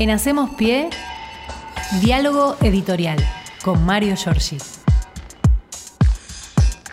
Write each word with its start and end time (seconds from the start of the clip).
En 0.00 0.08
Hacemos 0.08 0.48
Pie, 0.54 0.88
diálogo 2.00 2.56
editorial 2.62 3.18
con 3.62 3.84
Mario 3.84 4.16
Giorgi. 4.16 4.56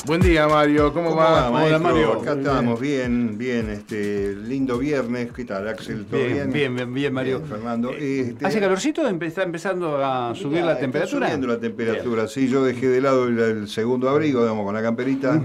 Buen 0.05 0.20
día, 0.20 0.46
Mario. 0.46 0.91
¿Cómo, 0.91 1.16
va? 1.16 1.50
Hola, 1.50 1.80
Mario. 1.80 2.20
Acá 2.20 2.34
estamos 2.34 2.78
bien, 2.82 3.38
bien. 3.38 3.70
Este 3.70 4.36
lindo 4.36 4.78
viernes. 4.78 5.32
¿Qué 5.32 5.46
tal, 5.46 5.70
Axel? 5.70 6.05
¿Todo 6.05 6.20
bien? 6.20 6.52
Bien, 6.52 6.75
bien, 6.75 6.93
bien, 6.93 7.14
Mario. 7.14 7.41
Fernando. 7.48 7.91
Este, 7.91 8.46
¿Hace 8.46 8.59
calorcito? 8.59 9.08
¿Está 9.08 9.44
empezando 9.44 10.04
a 10.04 10.36
subir 10.36 10.66
la 10.66 10.78
temperatura? 10.78 11.28
Está 11.28 11.38
subiendo 11.38 11.48
la 11.48 11.62
temperatura. 11.62 12.28
Sí, 12.28 12.50
yo 12.50 12.62
dejé 12.66 12.89
de 12.89 13.00
lado 13.00 13.30
el, 13.30 13.70
segundo 13.70 14.10
abrigo, 14.10 14.42
digamos, 14.42 14.66
con 14.66 14.76
la 14.76 14.82
camperita 14.82 15.42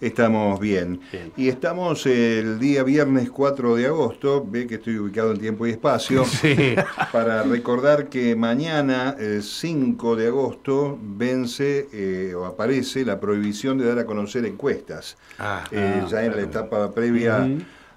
estamos 0.00 0.60
bien. 0.60 1.00
Y 1.36 1.48
estamos 1.48 2.06
el 2.06 2.58
día 2.58 2.82
viernes 2.82 3.30
4 3.30 3.76
de 3.76 3.86
agosto, 3.86 4.44
ve 4.46 4.66
que 4.66 4.76
estoy 4.76 4.98
ubicado 4.98 5.32
en 5.32 5.38
tiempo 5.38 5.66
y 5.66 5.70
espacio, 5.70 6.24
para 7.12 7.42
recordar 7.42 8.08
que 8.08 8.36
mañana, 8.36 9.16
el 9.18 9.42
5 9.42 10.16
de 10.16 10.26
agosto, 10.28 10.98
vence 11.00 11.88
eh, 11.92 12.34
o 12.34 12.44
aparece 12.44 13.04
la 13.04 13.20
prohibición 13.20 13.78
de 13.78 13.86
dar 13.86 13.98
a 13.98 14.06
conocer 14.06 14.44
encuestas. 14.46 15.16
Ah, 15.38 15.64
eh, 15.70 16.00
ah, 16.02 16.08
ya 16.08 16.24
en 16.24 16.36
la 16.36 16.42
etapa 16.42 16.92
previa... 16.92 17.48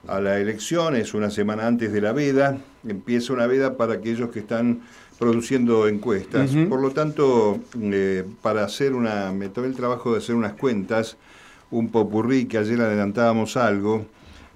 a 0.08 0.22
la 0.22 0.40
elección, 0.40 0.96
es 0.96 1.14
una 1.14 1.30
semana 1.30 1.68
antes 1.68 1.92
de 1.92 2.00
la 2.00 2.14
veda, 2.14 2.58
empieza 2.88 3.34
una 3.34 3.46
veda 3.46 3.76
para 3.76 3.96
aquellos 3.96 4.30
que 4.30 4.40
están 4.40 4.80
produciendo 5.20 5.88
encuestas. 5.88 6.52
Por 6.70 6.82
lo 6.82 6.92
tanto, 6.92 7.60
eh, 7.82 8.24
para 8.42 8.64
hacer 8.64 8.94
una, 8.94 9.32
me 9.32 9.50
tomé 9.50 9.68
el 9.68 9.76
trabajo 9.76 10.14
de 10.14 10.20
hacer 10.20 10.36
unas 10.36 10.54
cuentas 10.54 11.18
un 11.72 11.90
popurrí 11.90 12.46
que 12.46 12.58
ayer 12.58 12.80
adelantábamos 12.82 13.58
algo 13.58 14.06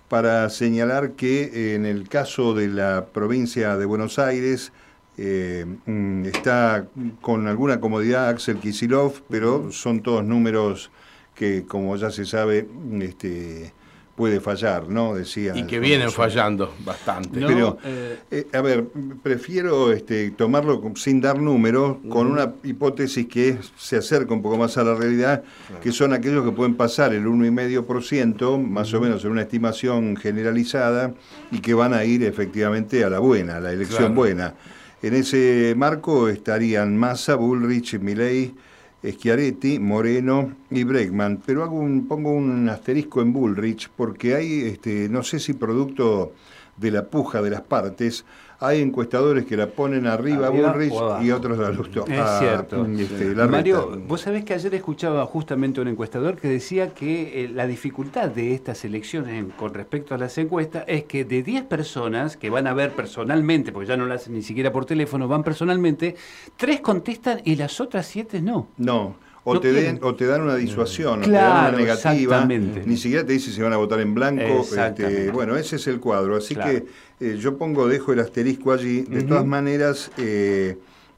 para 0.07 0.49
señalar 0.49 1.11
que 1.11 1.43
eh, 1.43 1.75
en 1.75 1.85
el 1.85 2.09
caso 2.09 2.53
de 2.53 2.67
la 2.67 3.05
provincia 3.13 3.77
de 3.77 3.85
Buenos 3.85 4.19
Aires 4.19 4.73
eh, 5.17 5.66
mm, 5.85 6.25
está 6.25 6.88
con 7.21 7.47
alguna 7.47 7.80
comodidad 7.80 8.30
Axel 8.30 8.58
Kisilov, 8.58 9.21
pero 9.30 9.71
son 9.71 10.02
todos 10.02 10.23
números 10.23 10.91
que, 11.36 11.66
como 11.66 11.95
ya 11.95 12.11
se 12.11 12.25
sabe, 12.25 12.67
este, 13.02 13.73
puede 14.16 14.40
fallar, 14.40 14.90
¿no? 14.90 15.16
Decía. 15.16 15.54
Y 15.56 15.64
que 15.64 15.80
vienen 15.80 16.12
fallando 16.12 16.73
bastante. 16.84 17.40
Pero, 17.40 17.78
eh, 17.84 18.20
eh, 18.30 18.48
a 18.54 18.62
ver, 18.62 18.86
prefiero 19.23 19.92
este, 19.92 20.31
tomarlo 20.31 20.81
sin 20.95 21.22
dar 21.22 21.40
números, 21.40 21.98
con 22.09 22.28
una 22.28 22.54
hipótesis 22.64 23.28
que 23.28 23.58
se 23.78 23.98
acerca 23.98 24.34
un 24.34 24.42
poco 24.42 24.58
más 24.58 24.78
a 24.78 24.84
la 24.84 24.95
realidad, 24.95 25.44
que 25.82 25.92
son 25.92 26.14
aquellos 26.14 26.45
que 26.45 26.52
pueden 26.52 26.76
pasar 26.76 27.14
el 27.14 27.26
1,5%, 27.26 28.58
más 28.58 28.94
o 28.94 29.02
menos 29.02 29.23
en 29.26 29.32
una 29.32 29.42
estimación 29.42 30.16
generalizada, 30.17 31.14
y 31.52 31.59
que 31.59 31.73
van 31.73 31.94
a 31.94 32.04
ir 32.04 32.23
efectivamente 32.23 33.04
a 33.04 33.09
la 33.09 33.20
buena, 33.20 33.58
a 33.58 33.59
la 33.59 33.72
elección 33.72 34.16
buena. 34.16 34.56
En 35.02 35.16
ese 35.16 35.73
marco 35.76 36.30
estarían 36.30 36.95
Massa, 36.95 37.36
Bullrich, 37.36 38.00
Milley, 38.00 38.54
Schiaretti, 39.03 39.80
Moreno 39.80 40.55
y 40.69 40.83
Bregman, 40.83 41.41
pero 41.45 41.63
hago 41.63 41.80
un, 41.80 42.07
pongo 42.07 42.31
un 42.31 42.69
asterisco 42.69 43.21
en 43.21 43.33
Bullrich 43.33 43.89
porque 43.95 44.35
hay, 44.35 44.61
este, 44.61 45.09
no 45.09 45.23
sé 45.23 45.39
si 45.39 45.53
producto 45.53 46.33
de 46.77 46.91
la 46.91 47.08
puja 47.08 47.41
de 47.41 47.49
las 47.49 47.61
partes, 47.61 48.25
hay 48.62 48.80
encuestadores 48.80 49.45
que 49.45 49.58
la 49.58 49.67
ponen 49.67 50.06
arriba, 50.06 50.48
a 50.48 50.50
Bullrich 50.52 50.94
y 51.23 51.31
otros 51.31 51.58
la 51.58 51.72
lustó. 51.72 52.06
Es 52.06 52.40
cierto. 52.40 52.86
Este, 52.86 53.34
Mario, 53.34 54.00
vos 54.08 54.22
sabés 54.22 54.45
que 54.45 54.54
ayer 54.54 54.76
escuchaba 54.76 55.26
justamente 55.26 55.81
un 55.81 55.88
encuestador 55.88 56.36
que 56.36 56.48
decía 56.48 56.94
que 56.94 57.44
eh, 57.44 57.50
la 57.50 57.66
dificultad 57.66 58.30
de 58.30 58.54
estas 58.54 58.86
elecciones 58.86 59.45
con 59.58 59.73
respecto 59.73 60.14
a 60.14 60.20
las 60.20 60.38
encuestas 60.38 60.84
es 60.88 61.06
que 61.06 61.26
de 61.26 61.42
10 61.42 61.64
personas 61.64 62.38
que 62.38 62.52
van 62.52 62.67
a 62.67 62.73
ver 62.76 62.92
personalmente, 62.92 63.72
porque 63.72 63.88
ya 63.88 63.98
no 63.98 64.06
lo 64.06 64.14
hacen 64.14 64.34
ni 64.34 64.44
siquiera 64.44 64.72
por 64.72 64.86
teléfono, 64.86 65.28
van 65.28 65.44
personalmente, 65.44 66.16
tres 66.56 66.82
contestan 66.82 67.42
y 67.44 67.56
las 67.56 67.82
otras 67.82 68.06
siete 68.06 68.42
no. 68.44 68.67
No. 68.78 69.16
O, 69.44 69.59
te 69.59 69.73
den, 69.73 70.00
o 70.04 70.14
te 70.14 70.27
dan 70.27 70.42
una 70.42 70.55
disuasión, 70.55 71.21
o 71.21 71.26
te 71.26 71.32
dan 71.32 71.73
una 71.73 71.77
negativa, 71.80 72.45
ni 72.45 72.95
siquiera 72.95 73.26
te 73.26 73.33
dicen 73.33 73.54
si 73.54 73.61
van 73.61 73.73
a 73.73 73.77
votar 73.77 74.00
en 74.00 74.14
blanco. 74.14 74.61
Este, 74.61 75.32
bueno, 75.32 75.55
ese 75.55 75.77
es 75.77 75.88
el 75.88 76.00
cuadro. 76.00 76.38
Así 76.38 76.55
que 76.55 76.86
eh, 77.21 77.37
yo 77.37 77.58
pongo, 77.58 77.87
dejo 77.87 78.14
el 78.14 78.20
asterisco 78.20 78.71
allí. 78.71 79.02
De 79.02 79.21
todas 79.23 79.45
maneras, 79.45 80.11
eh, 80.17 80.77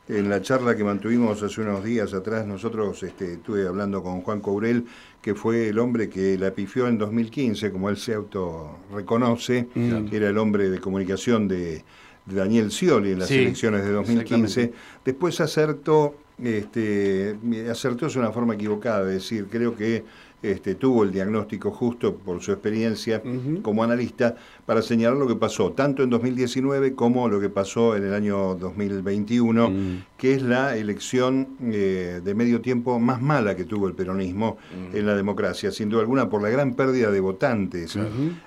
en 0.09 0.29
la 0.29 0.41
charla 0.41 0.75
que 0.75 0.83
mantuvimos 0.83 1.41
hace 1.41 1.61
unos 1.61 1.83
días 1.83 2.13
atrás, 2.13 2.45
nosotros 2.45 3.01
este, 3.03 3.33
estuve 3.33 3.65
hablando 3.65 4.03
con 4.03 4.21
Juan 4.21 4.41
Courel, 4.41 4.85
que 5.21 5.33
fue 5.33 5.69
el 5.69 5.79
hombre 5.79 6.09
que 6.09 6.37
la 6.37 6.51
pifió 6.51 6.87
en 6.87 6.97
2015, 6.97 7.71
como 7.71 7.89
él 7.89 7.95
se 7.95 8.15
auto 8.15 8.79
reconoce, 8.93 9.69
que 9.73 10.17
era 10.17 10.27
el 10.27 10.37
hombre 10.37 10.69
de 10.69 10.79
comunicación 10.79 11.47
de, 11.47 11.83
Daniel 12.25 12.71
Scioli 12.71 13.11
en 13.11 13.19
las 13.19 13.31
elecciones 13.31 13.83
de 13.83 13.91
2015. 13.91 14.73
Después 15.03 15.41
acertó 15.41 16.15
este, 16.41 17.37
acertó 17.69 18.07
es 18.07 18.15
una 18.15 18.31
forma 18.31 18.55
equivocada 18.55 19.05
de 19.05 19.13
decir, 19.15 19.47
creo 19.49 19.75
que 19.75 20.03
este, 20.43 20.75
tuvo 20.75 21.03
el 21.03 21.11
diagnóstico 21.11 21.71
justo 21.71 22.15
por 22.15 22.41
su 22.41 22.51
experiencia 22.51 23.21
como 23.61 23.83
analista 23.83 24.35
para 24.65 24.81
señalar 24.81 25.17
lo 25.17 25.27
que 25.27 25.35
pasó, 25.35 25.71
tanto 25.71 26.03
en 26.03 26.09
2019 26.09 26.93
como 26.93 27.29
lo 27.29 27.39
que 27.39 27.49
pasó 27.49 27.95
en 27.95 28.03
el 28.03 28.13
año 28.13 28.55
2021, 28.55 30.03
que 30.17 30.33
es 30.33 30.41
la 30.41 30.75
elección 30.75 31.47
eh, 31.61 32.21
de 32.23 32.35
medio 32.35 32.61
tiempo 32.61 32.99
más 32.99 33.21
mala 33.21 33.55
que 33.55 33.63
tuvo 33.63 33.87
el 33.87 33.93
peronismo 33.93 34.57
en 34.93 35.05
la 35.05 35.15
democracia, 35.15 35.71
sin 35.71 35.89
duda 35.89 36.01
alguna 36.01 36.29
por 36.29 36.41
la 36.41 36.49
gran 36.49 36.73
pérdida 36.73 37.09
de 37.09 37.19
votantes. 37.19 37.97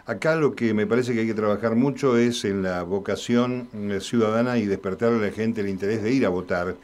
Acá 0.05 0.37
lo 0.37 0.55
que 0.55 0.75
me 0.75 0.87
parece 0.87 1.15
que 1.15 1.21
hay 1.21 1.27
que 1.27 1.35
trabajar 1.35 1.77
mucho 1.77 2.17
es 2.17 2.45
en 2.45 2.63
la 2.63 2.83
vocación 2.83 3.69
eh, 3.75 4.01
ciudadana 4.01 4.59
y 4.59 4.67
despertarle 4.67 5.19
a 5.19 5.29
la 5.31 5.33
gente 5.33 5.63
el 5.63 5.69
interés 5.69 6.03
de 6.03 6.13
ir 6.13 6.27
a 6.27 6.29
votar 6.29 6.77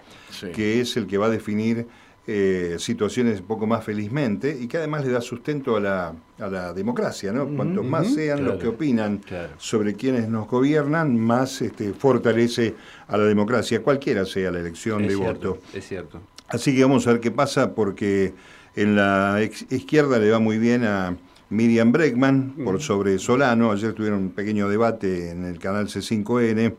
que 0.54 0.80
es 0.80 0.96
el 0.96 1.06
que 1.06 1.18
va 1.18 1.26
a 1.26 1.30
definir 1.30 1.86
eh, 2.24 2.76
situaciones 2.78 3.40
un 3.40 3.46
poco 3.46 3.66
más 3.66 3.84
felizmente 3.84 4.56
y 4.60 4.68
que 4.68 4.76
además 4.76 5.04
le 5.04 5.10
da 5.10 5.20
sustento 5.20 5.76
a 5.76 5.80
la, 5.80 6.14
a 6.38 6.46
la 6.46 6.72
democracia. 6.72 7.32
¿no? 7.32 7.48
Cuanto 7.48 7.82
más 7.82 8.14
sean 8.14 8.44
los 8.44 8.60
que 8.60 8.68
opinan 8.68 9.20
sobre 9.58 9.94
quienes 9.94 10.28
nos 10.28 10.46
gobiernan, 10.46 11.18
más 11.18 11.60
este, 11.62 11.92
fortalece 11.92 12.74
a 13.08 13.16
la 13.16 13.24
democracia, 13.24 13.82
cualquiera 13.82 14.24
sea 14.24 14.52
la 14.52 14.60
elección 14.60 15.06
de 15.06 15.16
voto. 15.16 15.58
Es 15.74 15.88
cierto. 15.88 16.20
Así 16.48 16.76
que 16.76 16.82
vamos 16.82 17.06
a 17.06 17.12
ver 17.12 17.20
qué 17.20 17.30
pasa 17.30 17.74
porque 17.74 18.34
en 18.76 18.94
la 18.94 19.40
izquierda 19.70 20.18
le 20.18 20.30
va 20.30 20.38
muy 20.38 20.58
bien 20.58 20.84
a 20.84 21.16
Miriam 21.50 21.92
Bregman 21.92 22.54
por 22.64 22.80
sobre 22.80 23.18
Solano. 23.18 23.72
Ayer 23.72 23.94
tuvieron 23.94 24.20
un 24.20 24.30
pequeño 24.30 24.68
debate 24.68 25.30
en 25.30 25.44
el 25.44 25.58
canal 25.58 25.88
C5N 25.88 26.74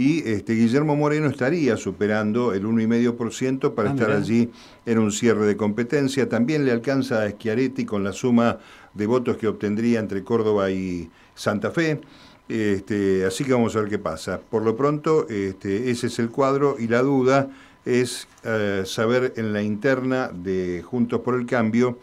y 0.00 0.26
este, 0.26 0.54
Guillermo 0.54 0.96
Moreno 0.96 1.28
estaría 1.28 1.76
superando 1.76 2.54
el 2.54 2.64
1,5% 2.64 3.74
para 3.74 3.90
ah, 3.90 3.92
estar 3.92 4.10
allí 4.10 4.48
en 4.86 4.98
un 4.98 5.12
cierre 5.12 5.44
de 5.44 5.58
competencia. 5.58 6.26
También 6.26 6.64
le 6.64 6.72
alcanza 6.72 7.22
a 7.22 7.30
Schiaretti 7.30 7.84
con 7.84 8.02
la 8.02 8.14
suma 8.14 8.60
de 8.94 9.06
votos 9.06 9.36
que 9.36 9.46
obtendría 9.46 10.00
entre 10.00 10.24
Córdoba 10.24 10.70
y 10.70 11.10
Santa 11.34 11.70
Fe. 11.70 12.00
Este, 12.48 13.26
así 13.26 13.44
que 13.44 13.52
vamos 13.52 13.76
a 13.76 13.80
ver 13.80 13.90
qué 13.90 13.98
pasa. 13.98 14.40
Por 14.40 14.62
lo 14.62 14.74
pronto, 14.74 15.28
este, 15.28 15.90
ese 15.90 16.06
es 16.06 16.18
el 16.18 16.30
cuadro 16.30 16.76
y 16.78 16.88
la 16.88 17.02
duda 17.02 17.50
es 17.84 18.26
eh, 18.42 18.84
saber 18.86 19.34
en 19.36 19.52
la 19.52 19.60
interna 19.60 20.30
de 20.32 20.82
Juntos 20.82 21.20
por 21.20 21.34
el 21.34 21.44
Cambio 21.44 21.98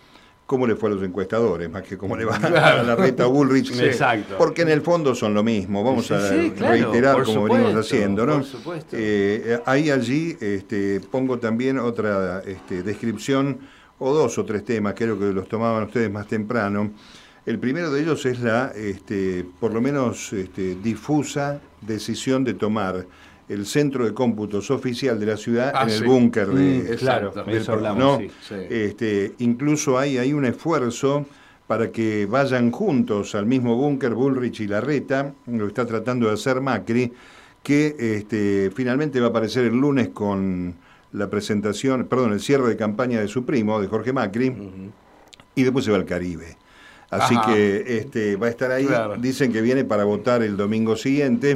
cómo 0.47 0.65
le 0.65 0.75
fue 0.75 0.89
a 0.89 0.93
los 0.93 1.03
encuestadores, 1.03 1.69
más 1.69 1.83
que 1.83 1.97
cómo 1.97 2.15
le 2.15 2.25
va 2.25 2.35
a 2.41 2.81
la 2.81 2.95
reta 2.95 3.27
Bullrich. 3.27 3.79
Exacto. 3.79 4.35
Porque 4.37 4.63
en 4.63 4.69
el 4.69 4.81
fondo 4.81 5.13
son 5.13 5.35
lo 5.35 5.43
mismo, 5.43 5.83
vamos 5.83 6.09
a 6.09 6.29
reiterar 6.29 7.21
como 7.23 7.43
venimos 7.43 7.75
haciendo, 7.75 8.25
¿no? 8.25 8.37
Por 8.37 8.45
supuesto. 8.45 8.95
Eh, 8.99 9.59
ahí 9.65 9.91
allí 9.91 10.35
este, 10.39 11.01
pongo 11.11 11.37
también 11.37 11.77
otra 11.77 12.41
este, 12.45 12.81
descripción, 12.81 13.59
o 13.99 14.13
dos 14.13 14.37
o 14.37 14.45
tres 14.45 14.63
temas, 14.63 14.93
creo 14.95 15.19
que 15.19 15.25
los 15.25 15.47
tomaban 15.47 15.83
ustedes 15.83 16.09
más 16.11 16.27
temprano. 16.27 16.91
El 17.45 17.59
primero 17.59 17.91
de 17.91 18.01
ellos 18.01 18.25
es 18.25 18.39
la, 18.39 18.71
este, 18.75 19.45
por 19.59 19.73
lo 19.73 19.81
menos, 19.81 20.33
este, 20.33 20.75
difusa 20.75 21.59
decisión 21.81 22.43
de 22.43 22.53
tomar 22.53 23.05
el 23.49 23.65
centro 23.65 24.05
de 24.05 24.13
cómputos 24.13 24.69
oficial 24.71 25.19
de 25.19 25.25
la 25.25 25.37
ciudad 25.37 25.71
ah, 25.73 25.83
en 25.83 25.89
el 25.89 26.03
búnker 26.03 26.47
de, 26.47 26.93
mm, 26.93 26.97
claro, 26.97 27.33
hablamos, 27.67 28.23
Este, 28.51 29.33
incluso 29.39 29.97
hay, 29.97 30.17
hay 30.17 30.33
un 30.33 30.45
esfuerzo 30.45 31.25
para 31.65 31.91
que 31.91 32.25
vayan 32.25 32.71
juntos 32.71 33.35
al 33.35 33.45
mismo 33.45 33.75
búnker 33.75 34.13
Bullrich 34.13 34.61
y 34.61 34.67
Larreta, 34.67 35.33
lo 35.47 35.67
está 35.67 35.85
tratando 35.85 36.27
de 36.27 36.33
hacer 36.33 36.61
Macri, 36.61 37.11
que 37.61 37.95
este, 37.99 38.71
finalmente 38.73 39.19
va 39.19 39.27
a 39.27 39.29
aparecer 39.29 39.65
el 39.65 39.75
lunes 39.75 40.09
con 40.09 40.75
la 41.11 41.29
presentación, 41.29 42.05
perdón, 42.05 42.33
el 42.33 42.39
cierre 42.39 42.69
de 42.69 42.77
campaña 42.77 43.19
de 43.19 43.27
su 43.27 43.45
primo, 43.45 43.81
de 43.81 43.87
Jorge 43.87 44.13
Macri, 44.13 44.53
y 45.55 45.63
después 45.63 45.83
se 45.83 45.91
va 45.91 45.97
al 45.97 46.05
Caribe. 46.05 46.57
Así 47.09 47.35
que 47.45 47.97
este, 47.99 48.35
va 48.35 48.47
a 48.47 48.49
estar 48.49 48.71
ahí. 48.71 48.87
Dicen 49.19 49.53
que 49.53 49.61
viene 49.61 49.85
para 49.85 50.03
votar 50.03 50.43
el 50.43 50.57
domingo 50.57 50.95
siguiente, 50.95 51.53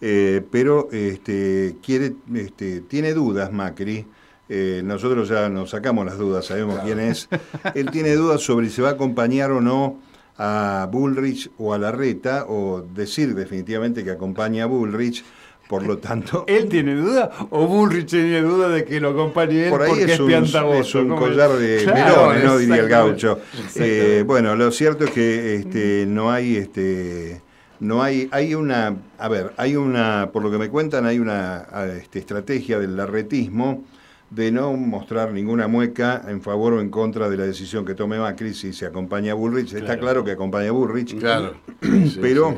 eh, 0.00 0.42
pero 0.50 0.88
este, 0.90 1.76
quiere, 1.82 2.14
este, 2.34 2.80
tiene 2.80 3.12
dudas 3.12 3.52
Macri. 3.52 4.06
Eh, 4.48 4.82
nosotros 4.84 5.28
ya 5.28 5.48
nos 5.48 5.70
sacamos 5.70 6.04
las 6.06 6.18
dudas, 6.18 6.46
sabemos 6.46 6.80
quién 6.80 6.98
es. 6.98 7.28
Él 7.74 7.90
tiene 7.90 8.14
dudas 8.14 8.40
sobre 8.40 8.68
si 8.68 8.80
va 8.80 8.88
a 8.88 8.92
acompañar 8.92 9.52
o 9.52 9.60
no 9.60 9.98
a 10.38 10.88
Bullrich 10.90 11.50
o 11.58 11.74
a 11.74 11.78
Larreta, 11.78 12.46
o 12.48 12.80
decir 12.80 13.34
definitivamente 13.34 14.02
que 14.02 14.10
acompaña 14.10 14.64
a 14.64 14.66
Bullrich, 14.66 15.22
Por 15.70 15.86
lo 15.86 15.98
tanto. 15.98 16.44
¿Él 16.48 16.68
tiene 16.68 16.96
duda 16.96 17.30
o 17.50 17.64
Bullrich 17.64 18.10
tiene 18.10 18.40
duda 18.40 18.68
de 18.68 18.84
que 18.84 18.98
lo 18.98 19.10
acompañe 19.10 19.66
él 19.66 19.70
por 19.70 19.82
ahí 19.82 20.00
es, 20.00 20.18
un, 20.18 20.32
es 20.32 20.94
un 20.96 21.10
collar 21.10 21.52
de 21.52 21.86
melones, 21.86 22.44
¿no? 22.44 22.58
Diría 22.58 22.80
el 22.80 22.88
gaucho. 22.88 23.38
Eh, 23.76 24.24
bueno, 24.26 24.56
lo 24.56 24.72
cierto 24.72 25.04
es 25.04 25.12
que 25.12 25.54
este, 25.54 26.06
no 26.08 26.32
hay. 26.32 26.56
Este, 26.56 27.40
no 27.78 28.02
hay, 28.02 28.28
hay 28.32 28.56
una, 28.56 28.96
a 29.16 29.28
ver, 29.28 29.52
hay 29.56 29.76
una, 29.76 30.30
por 30.32 30.42
lo 30.42 30.50
que 30.50 30.58
me 30.58 30.68
cuentan, 30.68 31.06
hay 31.06 31.20
una 31.20 31.66
este, 31.96 32.18
estrategia 32.18 32.80
del 32.80 32.96
larretismo 32.96 33.84
de 34.28 34.50
no 34.50 34.72
mostrar 34.74 35.32
ninguna 35.32 35.68
mueca 35.68 36.22
en 36.28 36.42
favor 36.42 36.74
o 36.74 36.80
en 36.80 36.90
contra 36.90 37.30
de 37.30 37.36
la 37.36 37.44
decisión 37.44 37.84
que 37.84 37.94
tome 37.94 38.18
Macri 38.18 38.54
si 38.54 38.72
se 38.72 38.86
acompaña 38.86 39.32
a 39.32 39.34
Bullrich. 39.36 39.72
Está 39.72 39.98
claro 39.98 40.24
que 40.24 40.32
acompaña 40.32 40.68
a 40.68 40.72
Bullrich, 40.72 41.16
claro. 41.18 41.54
pero 42.20 42.56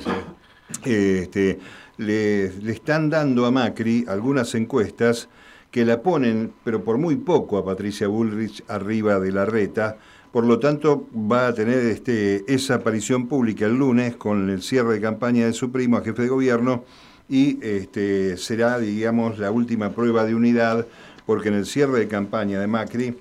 Este, 0.84 1.58
le, 1.96 2.44
están 2.70 3.10
dando 3.10 3.46
a 3.46 3.50
Macri 3.50 4.04
algunas 4.08 4.54
encuestas 4.54 5.28
que 5.70 5.84
la 5.84 6.02
ponen, 6.02 6.52
pero 6.64 6.84
por 6.84 6.98
muy 6.98 7.16
poco, 7.16 7.58
a 7.58 7.64
Patricia 7.64 8.08
Bullrich 8.08 8.62
arriba 8.68 9.18
de 9.18 9.32
la 9.32 9.44
reta. 9.44 9.96
Por 10.30 10.44
lo 10.44 10.58
tanto, 10.58 11.08
va 11.14 11.48
a 11.48 11.54
tener 11.54 11.78
este, 11.78 12.44
esa 12.52 12.76
aparición 12.76 13.28
pública 13.28 13.66
el 13.66 13.76
lunes 13.76 14.16
con 14.16 14.50
el 14.50 14.62
cierre 14.62 14.94
de 14.94 15.00
campaña 15.00 15.46
de 15.46 15.52
su 15.52 15.70
primo 15.70 15.96
a 15.96 16.02
jefe 16.02 16.22
de 16.22 16.28
gobierno 16.28 16.84
y 17.28 17.58
este, 17.62 18.36
será, 18.36 18.78
digamos, 18.78 19.38
la 19.38 19.50
última 19.50 19.90
prueba 19.90 20.24
de 20.24 20.34
unidad 20.34 20.86
porque 21.26 21.48
en 21.48 21.54
el 21.54 21.66
cierre 21.66 22.00
de 22.00 22.08
campaña 22.08 22.60
de 22.60 22.66
Macri, 22.66 23.16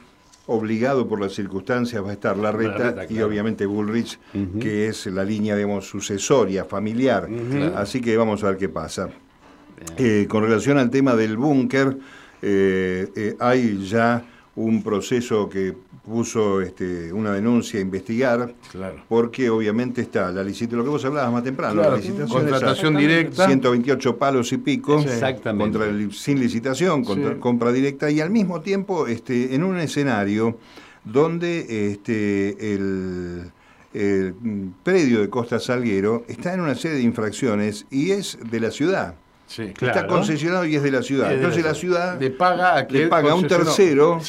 obligado 0.52 1.08
por 1.08 1.20
las 1.20 1.34
circunstancias, 1.34 2.04
va 2.04 2.10
a 2.10 2.14
estar 2.14 2.38
Larreta, 2.38 3.06
y 3.10 3.22
obviamente 3.22 3.66
Bullrich, 3.66 4.20
que 4.60 4.88
es 4.88 5.08
la 5.08 5.24
línea, 5.24 5.56
digamos, 5.56 5.88
sucesoria, 5.88 6.66
familiar. 6.66 7.28
Así 7.76 8.02
que 8.02 8.16
vamos 8.18 8.44
a 8.44 8.48
ver 8.48 8.58
qué 8.58 8.70
pasa. 8.70 9.10
Eh, 9.98 10.28
con 10.30 10.44
relación 10.44 10.78
al 10.78 10.90
tema 10.90 11.16
del 11.16 11.38
búnker, 11.38 11.98
eh, 12.42 13.08
eh, 13.16 13.36
hay 13.40 13.84
ya 13.86 14.24
un 14.56 14.84
proceso 14.84 15.48
que 15.48 15.74
puso 16.06 16.62
este, 16.62 17.14
una 17.14 17.32
denuncia 17.34 17.80
a 17.80 17.82
investigar, 17.82 18.54
porque 19.08 19.50
obviamente 19.50 20.02
está 20.02 20.32
la 20.32 20.44
licitación, 20.44 20.80
lo 20.80 20.84
que 20.84 20.90
vos 20.90 21.06
hablabas 21.06 21.32
más 21.32 21.44
temprano, 21.44 21.82
la 21.82 21.96
licitación 21.96 22.28
contratación 22.28 22.98
directa, 22.98 23.46
128 23.46 24.18
palos 24.18 24.52
y 24.52 24.58
pico, 24.58 25.04
contra 25.58 25.86
el, 25.86 26.12
sin 26.14 26.40
licitación, 26.40 27.04
contra 27.04 27.40
compra 27.40 27.72
directa, 27.72 28.12
y 28.12 28.20
al 28.20 28.30
mismo 28.30 28.62
tiempo 28.62 29.08
este, 29.08 29.56
en 29.56 29.64
un 29.64 29.78
escenario 29.78 30.58
donde 31.06 31.92
este, 31.92 32.74
el, 32.74 33.52
el 33.94 34.34
predio 34.84 35.22
de 35.22 35.30
Costa 35.30 35.60
Salguero 35.60 36.26
está 36.28 36.54
en 36.54 36.60
una 36.60 36.76
serie 36.76 36.98
de 36.98 37.04
infracciones 37.04 37.86
y 37.90 38.12
es 38.12 38.38
de 38.50 38.60
la 38.60 38.72
ciudad. 38.72 39.16
Está 39.60 40.08
concesionado 40.08 40.66
y 40.66 40.76
es 40.76 40.84
de 40.84 40.92
la 40.92 41.02
ciudad. 41.02 41.34
Entonces 41.34 41.64
la 41.64 41.74
ciudad. 41.74 42.20
le 42.20 42.30
paga 42.32 42.76
a, 42.76 42.88
le 42.90 43.08
paga 43.08 43.36
un 43.36 43.48
tercero 43.48 44.20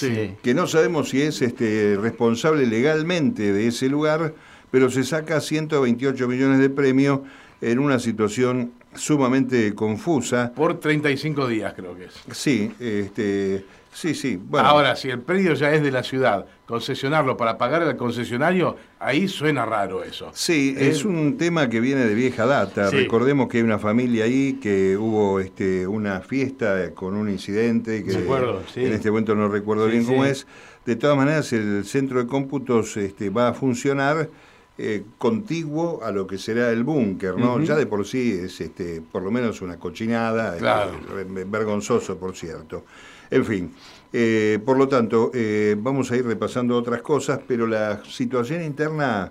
que 0.42 0.54
no 0.54 0.66
sabemos 0.66 1.10
si 1.10 1.22
es 1.22 1.42
este, 1.42 1.96
responsable 2.00 2.66
legalmente 2.66 3.52
de 3.52 3.68
ese 3.68 3.88
lugar, 3.88 4.34
pero 4.70 4.90
se 4.90 5.04
saca 5.04 5.40
128 5.40 6.28
millones 6.28 6.58
de 6.58 6.70
premio 6.70 7.24
en 7.60 7.78
una 7.78 7.98
situación 7.98 8.72
sumamente 8.94 9.74
confusa. 9.74 10.52
Por 10.54 10.80
35 10.80 11.46
días 11.48 11.74
creo 11.74 11.96
que 11.96 12.04
es. 12.04 12.14
Sí, 12.32 12.72
este, 12.78 13.64
Sí, 13.92 14.14
sí. 14.14 14.40
Bueno. 14.42 14.66
Ahora, 14.68 14.96
si 14.96 15.10
el 15.10 15.20
predio 15.20 15.52
ya 15.52 15.72
es 15.72 15.82
de 15.82 15.90
la 15.90 16.02
ciudad, 16.02 16.46
concesionarlo 16.66 17.36
para 17.36 17.58
pagar 17.58 17.82
al 17.82 17.96
concesionario, 17.96 18.76
ahí 18.98 19.28
suena 19.28 19.66
raro 19.66 20.02
eso. 20.02 20.30
Sí, 20.32 20.74
es, 20.78 21.04
un 21.04 21.36
tema 21.36 21.68
que 21.68 21.78
viene 21.78 22.06
de 22.06 22.14
vieja 22.14 22.46
data. 22.46 22.90
Recordemos 22.90 23.48
que 23.48 23.58
hay 23.58 23.62
una 23.62 23.78
familia 23.78 24.24
ahí, 24.24 24.54
que 24.54 24.96
hubo 24.96 25.40
este, 25.40 25.86
una 25.86 26.20
fiesta 26.20 26.92
con 26.94 27.14
un 27.14 27.28
incidente, 27.28 28.02
que 28.02 28.12
en 28.12 28.92
este 28.92 29.10
momento 29.10 29.34
no 29.34 29.48
recuerdo 29.48 29.86
bien 29.86 30.06
cómo 30.06 30.24
es. 30.24 30.46
De 30.86 30.96
todas 30.96 31.16
maneras, 31.16 31.52
el 31.52 31.84
centro 31.84 32.18
de 32.18 32.26
cómputos 32.26 32.96
este, 32.96 33.28
va 33.28 33.48
a 33.48 33.54
funcionar 33.54 34.30
eh, 34.84 35.04
contiguo 35.16 36.02
a 36.02 36.10
lo 36.10 36.26
que 36.26 36.38
será 36.38 36.70
el 36.70 36.82
búnker, 36.82 37.36
¿no? 37.36 37.62
Ya 37.62 37.76
de 37.76 37.86
por 37.86 38.04
sí 38.04 38.32
es 38.32 38.60
este, 38.60 39.00
por 39.00 39.22
lo 39.22 39.30
menos 39.30 39.62
una 39.62 39.78
cochinada, 39.78 40.56
este, 40.56 41.44
vergonzoso, 41.44 42.18
por 42.18 42.34
cierto. 42.34 42.84
En 43.30 43.44
fin, 43.44 43.72
eh, 44.12 44.58
por 44.64 44.76
lo 44.76 44.88
tanto, 44.88 45.30
eh, 45.32 45.76
vamos 45.78 46.10
a 46.10 46.16
ir 46.16 46.26
repasando 46.26 46.76
otras 46.76 47.00
cosas, 47.00 47.38
pero 47.46 47.66
la 47.68 48.02
situación 48.04 48.62
interna, 48.62 49.30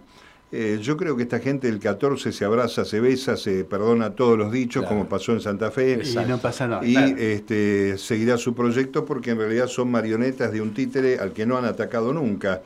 eh, 0.54 0.80
yo 0.82 0.96
creo 0.96 1.18
que 1.18 1.24
esta 1.24 1.40
gente 1.40 1.68
el 1.68 1.80
14 1.80 2.32
se 2.32 2.46
abraza, 2.46 2.86
se 2.86 3.02
besa, 3.02 3.36
se 3.36 3.66
perdona 3.66 4.16
todos 4.16 4.38
los 4.38 4.54
dichos, 4.54 4.86
como 4.86 5.10
pasó 5.10 5.34
en 5.34 5.42
Santa 5.42 5.70
Fe. 5.70 6.02
Y 6.04 6.16
no 6.28 6.38
pasa 6.38 6.66
nada. 6.66 6.86
Y 6.86 6.96
este, 6.96 7.98
seguirá 7.98 8.38
su 8.38 8.56
proyecto 8.56 9.04
porque 9.04 9.32
en 9.32 9.38
realidad 9.38 9.68
son 9.68 9.92
marionetas 9.92 10.52
de 10.52 10.62
un 10.62 10.74
títere 10.74 11.20
al 11.20 11.34
que 11.34 11.46
no 11.46 11.58
han 11.58 11.66
atacado 11.66 12.14
nunca. 12.14 12.62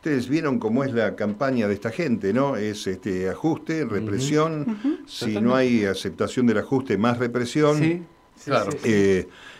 Ustedes 0.00 0.30
vieron 0.30 0.58
cómo 0.58 0.82
es 0.82 0.94
la 0.94 1.14
campaña 1.14 1.68
de 1.68 1.74
esta 1.74 1.90
gente, 1.90 2.32
¿no? 2.32 2.56
Es 2.56 2.86
este 2.86 3.28
ajuste, 3.28 3.84
represión. 3.84 5.04
Si 5.06 5.38
no 5.38 5.54
hay 5.54 5.84
aceptación 5.84 6.46
del 6.46 6.56
ajuste, 6.56 6.96
más 6.96 7.18
represión. 7.18 7.78
Sí, 7.78 8.02
claro. 8.46 8.70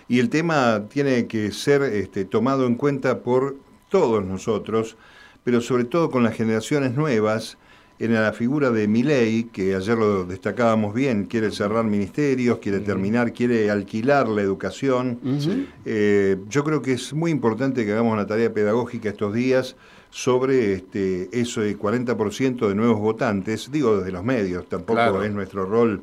Y 0.08 0.18
el 0.18 0.30
tema 0.30 0.86
tiene 0.88 1.26
que 1.26 1.52
ser 1.52 1.82
este, 1.82 2.24
tomado 2.24 2.66
en 2.66 2.76
cuenta 2.76 3.20
por 3.20 3.58
todos 3.90 4.24
nosotros, 4.24 4.96
pero 5.44 5.60
sobre 5.60 5.84
todo 5.84 6.10
con 6.10 6.22
las 6.22 6.34
generaciones 6.34 6.94
nuevas, 6.94 7.58
en 8.00 8.14
la 8.14 8.32
figura 8.32 8.70
de 8.70 8.88
Milei, 8.88 9.44
que 9.44 9.74
ayer 9.74 9.96
lo 9.96 10.24
destacábamos 10.24 10.94
bien, 10.94 11.26
quiere 11.26 11.50
cerrar 11.50 11.84
ministerios, 11.84 12.58
quiere 12.58 12.80
terminar, 12.80 13.34
quiere 13.34 13.70
alquilar 13.70 14.26
la 14.26 14.40
educación. 14.40 15.20
Eh, 15.84 16.38
yo 16.48 16.64
creo 16.64 16.80
que 16.80 16.92
es 16.94 17.12
muy 17.12 17.30
importante 17.30 17.84
que 17.84 17.92
hagamos 17.92 18.14
una 18.14 18.26
tarea 18.26 18.54
pedagógica 18.54 19.10
estos 19.10 19.34
días 19.34 19.76
sobre 20.08 20.72
este, 20.72 21.28
eso 21.38 21.60
de 21.60 21.78
40% 21.78 22.68
de 22.68 22.74
nuevos 22.74 22.98
votantes, 22.98 23.70
digo 23.70 23.98
desde 23.98 24.10
los 24.10 24.24
medios, 24.24 24.66
tampoco 24.66 25.22
es 25.22 25.30
nuestro 25.30 25.66
rol 25.66 26.02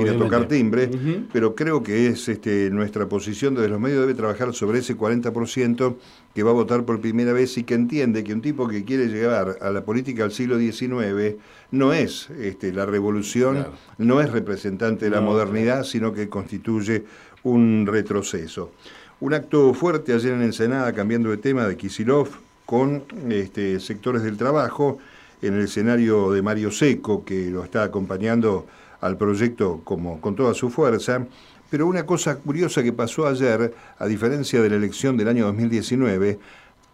ir 0.00 0.10
a 0.10 0.18
tocar 0.18 0.46
timbre, 0.46 0.90
pero 1.32 1.54
creo 1.54 1.82
que 1.82 2.08
es 2.08 2.28
este, 2.28 2.70
nuestra 2.70 3.08
posición 3.08 3.54
desde 3.54 3.68
los 3.68 3.80
medios 3.80 4.00
debe 4.00 4.14
trabajar 4.14 4.52
sobre 4.52 4.80
ese 4.80 4.96
40% 4.96 5.96
que 6.36 6.42
va 6.42 6.50
a 6.50 6.52
votar 6.52 6.84
por 6.84 7.00
primera 7.00 7.32
vez 7.32 7.56
y 7.56 7.64
que 7.64 7.72
entiende 7.72 8.22
que 8.22 8.34
un 8.34 8.42
tipo 8.42 8.68
que 8.68 8.84
quiere 8.84 9.06
llegar 9.06 9.56
a 9.58 9.70
la 9.70 9.86
política 9.86 10.24
del 10.24 10.32
siglo 10.32 10.58
XIX 10.58 11.36
no 11.70 11.94
es 11.94 12.28
este, 12.28 12.74
la 12.74 12.84
revolución, 12.84 13.68
no 13.96 14.20
es 14.20 14.30
representante 14.30 15.06
de 15.06 15.12
la 15.12 15.22
modernidad, 15.22 15.84
sino 15.84 16.12
que 16.12 16.28
constituye 16.28 17.04
un 17.42 17.86
retroceso. 17.86 18.72
Un 19.20 19.32
acto 19.32 19.72
fuerte 19.72 20.12
ayer 20.12 20.34
en 20.34 20.42
Ensenada, 20.42 20.92
cambiando 20.92 21.30
de 21.30 21.38
tema, 21.38 21.66
de 21.66 21.74
Kisilov, 21.74 22.28
con 22.66 23.04
este, 23.30 23.80
sectores 23.80 24.22
del 24.22 24.36
trabajo, 24.36 24.98
en 25.40 25.54
el 25.54 25.62
escenario 25.62 26.32
de 26.32 26.42
Mario 26.42 26.70
Seco, 26.70 27.24
que 27.24 27.48
lo 27.48 27.64
está 27.64 27.82
acompañando 27.82 28.66
al 29.00 29.16
proyecto 29.16 29.80
como, 29.84 30.20
con 30.20 30.36
toda 30.36 30.52
su 30.52 30.68
fuerza. 30.68 31.26
Pero 31.70 31.86
una 31.86 32.06
cosa 32.06 32.36
curiosa 32.36 32.82
que 32.82 32.92
pasó 32.92 33.26
ayer, 33.26 33.74
a 33.98 34.06
diferencia 34.06 34.60
de 34.62 34.70
la 34.70 34.76
elección 34.76 35.16
del 35.16 35.28
año 35.28 35.46
2019, 35.46 36.38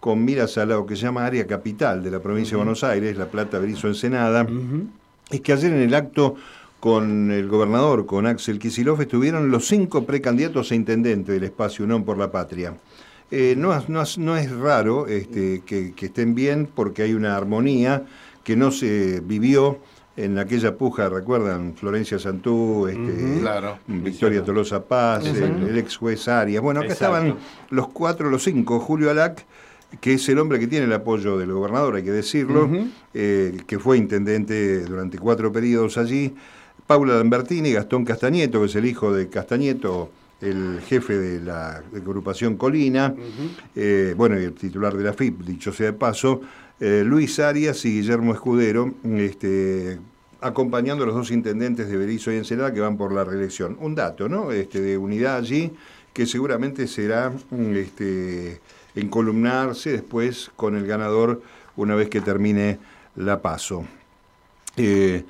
con 0.01 0.25
miras 0.25 0.59
a 0.59 0.67
lo 0.67 0.85
que 0.87 0.97
se 0.97 1.03
llama 1.03 1.27
área 1.27 1.47
capital 1.47 2.03
de 2.03 2.11
la 2.11 2.21
provincia 2.21 2.53
de 2.53 2.57
Buenos 2.57 2.83
Aires, 2.83 3.17
La 3.17 3.27
Plata, 3.27 3.59
Berizo, 3.59 3.87
Ensenada, 3.89 4.47
es 5.31 5.41
que 5.41 5.53
ayer 5.53 5.73
en 5.73 5.83
el 5.83 5.95
acto 5.95 6.37
con 6.81 7.31
el 7.31 7.47
gobernador, 7.47 8.07
con 8.07 8.27
Axel 8.27 8.59
Kisilov, 8.59 9.01
estuvieron 9.01 9.53
los 9.53 9.69
cinco 9.69 10.05
precandidatos 10.05 10.73
a 10.73 10.75
intendente 10.75 11.31
del 11.31 11.45
espacio 11.45 11.85
Unión 11.85 12.05
por 12.05 12.19
la 12.19 12.33
Patria. 12.33 12.75
Eh, 13.31 13.55
no, 13.57 13.73
no, 13.89 14.37
es 14.37 14.51
raro 14.51 15.07
este, 15.07 15.63
que, 15.65 15.95
estén 15.99 16.35
bien 16.35 16.69
porque 16.75 17.03
hay 17.03 17.15
una 17.15 17.37
armonía 17.37 18.03
que 18.43 18.57
no 18.57 18.73
se 18.73 19.21
vivió 19.21 19.79
en 20.17 20.39
aquella 20.39 20.77
puja, 20.77 21.09
recuerdan, 21.09 21.75
Florencia 21.75 22.19
Santú, 22.19 22.87
este, 22.87 23.43
Victoria 23.87 24.45
Tolosa 24.45 24.85
Paz, 24.85 25.25
el, 25.27 25.77
ex 25.79 25.97
juez 25.97 26.29
Arias. 26.29 26.63
Bueno, 26.63 26.81
acá 26.81 26.93
estaban 26.93 27.37
los 27.71 27.89
cuatro, 27.89 28.29
los 28.29 28.45
cinco, 28.45 28.79
Julio 28.79 29.11
Alac, 29.11 29.45
que 30.01 30.15
es 30.15 30.29
el 30.29 30.39
hombre 30.39 30.59
que 30.59 30.67
tiene 30.67 30.85
el 30.85 30.93
apoyo 30.93 31.39
del 31.39 31.53
gobernador, 31.53 31.97
hay 31.97 32.03
que 32.03 32.11
decirlo, 32.11 32.69
eh, 33.15 33.59
que 33.67 33.79
fue 33.79 33.97
intendente 33.97 34.85
durante 34.85 35.19
cuatro 35.19 35.51
periodos 35.51 35.97
allí, 35.97 36.35
Paula 36.87 37.17
Lambertini, 37.17 37.73
Gastón 37.73 38.05
Castañeto, 38.05 38.61
que 38.61 38.67
es 38.67 38.77
el 38.77 38.85
hijo 38.85 39.13
de 39.13 39.29
Castañeto, 39.29 40.11
el 40.43 40.81
jefe 40.81 41.17
de 41.19 41.41
la 41.41 41.83
agrupación 41.95 42.57
Colina, 42.57 43.15
eh, 43.75 44.15
bueno, 44.17 44.39
y 44.39 44.45
el 44.45 44.53
titular 44.53 44.95
de 44.95 45.05
la 45.05 45.13
FIP, 45.13 45.43
dicho 45.43 45.73
sea 45.73 45.87
de 45.87 45.93
paso, 45.93 46.43
eh, 46.81 47.05
Luis 47.07 47.39
Arias 47.39 47.85
y 47.85 48.01
Guillermo 48.01 48.35
Escudero, 48.35 48.93
este, 49.05 50.01
acompañando 50.41 51.05
a 51.05 51.07
los 51.07 51.15
dos 51.15 51.31
intendentes 51.31 51.89
de 51.89 51.97
Berizo 51.97 52.33
y 52.33 52.37
Ensenada 52.37 52.75
que 52.75 52.81
van 52.81 52.97
por 52.97 53.13
la 53.13 53.23
reelección. 53.23 53.77
Un 53.81 53.95
dato, 53.95 54.29
¿no? 54.29 54.51
Este, 54.51 54.81
de 54.81 54.99
unidad 54.99 55.37
allí, 55.37 55.71
que 56.13 56.27
seguramente 56.27 56.89
será 56.89 57.33
este, 57.75 58.61
encolumnarse 58.97 59.93
después 59.93 60.51
con 60.57 60.75
el 60.75 60.87
ganador 60.87 61.41
una 61.77 61.95
vez 61.95 62.09
que 62.09 62.21
termine 62.21 62.79
la 63.15 63.41
paso. 63.41 63.85
Eh, 64.77 65.25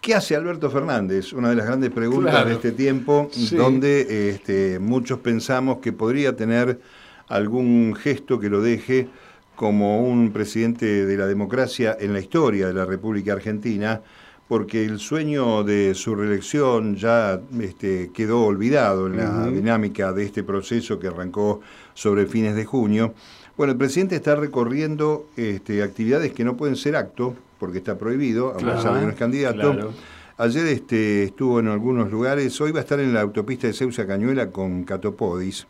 ¿Qué 0.00 0.14
hace 0.14 0.34
Alberto 0.34 0.70
Fernández? 0.70 1.34
Una 1.34 1.50
de 1.50 1.56
las 1.56 1.66
grandes 1.66 1.90
preguntas 1.90 2.46
de 2.46 2.54
este 2.54 2.72
tiempo, 2.72 3.28
donde 3.52 4.30
este, 4.30 4.78
muchos 4.78 5.18
pensamos 5.18 5.78
que 5.78 5.92
podría 5.92 6.34
tener 6.34 6.80
algún 7.28 7.94
gesto 7.94 8.40
que 8.40 8.48
lo 8.48 8.62
deje 8.62 9.08
como 9.56 10.02
un 10.02 10.32
presidente 10.32 11.04
de 11.04 11.16
la 11.18 11.26
democracia 11.26 11.94
en 12.00 12.14
la 12.14 12.20
historia 12.20 12.66
de 12.66 12.72
la 12.72 12.86
República 12.86 13.34
Argentina, 13.34 14.00
porque 14.48 14.86
el 14.86 15.00
sueño 15.00 15.64
de 15.64 15.94
su 15.94 16.14
reelección 16.14 16.96
ya 16.96 17.38
este, 17.60 18.10
quedó 18.14 18.44
olvidado 18.46 19.06
en 19.06 19.18
la 19.18 19.48
dinámica 19.48 20.14
de 20.14 20.24
este 20.24 20.42
proceso 20.42 20.98
que 20.98 21.08
arrancó 21.08 21.60
sobre 21.92 22.24
fines 22.24 22.56
de 22.56 22.64
junio. 22.64 23.12
Bueno, 23.54 23.74
el 23.74 23.78
presidente 23.78 24.16
está 24.16 24.34
recorriendo 24.34 25.28
este, 25.36 25.82
actividades 25.82 26.32
que 26.32 26.42
no 26.42 26.56
pueden 26.56 26.76
ser 26.76 26.96
acto, 26.96 27.36
porque 27.60 27.78
está 27.78 27.96
prohibido, 27.98 28.48
a 28.48 28.56
pesar 28.56 28.94
de 28.94 29.00
que 29.00 29.06
no 29.06 29.12
es 29.12 29.18
candidato. 29.18 29.92
Ayer 30.38 30.66
este, 30.68 31.24
estuvo 31.24 31.60
en 31.60 31.68
algunos 31.68 32.10
lugares, 32.10 32.58
hoy 32.62 32.72
va 32.72 32.80
a 32.80 32.82
estar 32.82 32.98
en 32.98 33.12
la 33.12 33.20
autopista 33.20 33.66
de 33.66 33.74
Ceusa 33.74 34.06
Cañuela 34.06 34.50
con 34.50 34.84
Catopodis 34.84 35.66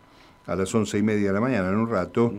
a 0.47 0.54
las 0.54 0.73
once 0.73 0.97
y 0.97 1.02
media 1.02 1.26
de 1.26 1.35
la 1.35 1.40
mañana, 1.40 1.68
en 1.68 1.76
un 1.76 1.90
rato. 1.90 2.32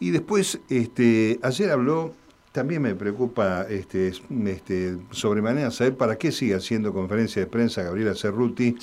Y 0.00 0.10
después, 0.10 0.58
este, 0.68 1.38
ayer 1.42 1.70
habló, 1.70 2.12
también 2.50 2.82
me 2.82 2.96
preocupa 2.96 3.62
este, 3.70 4.12
este, 4.46 4.96
sobremanera 5.12 5.70
saber 5.70 5.96
para 5.96 6.16
qué 6.16 6.32
sigue 6.32 6.56
haciendo 6.56 6.92
conferencia 6.92 7.40
de 7.40 7.46
prensa 7.46 7.84
Gabriela 7.84 8.16
Cerruti, 8.16 8.76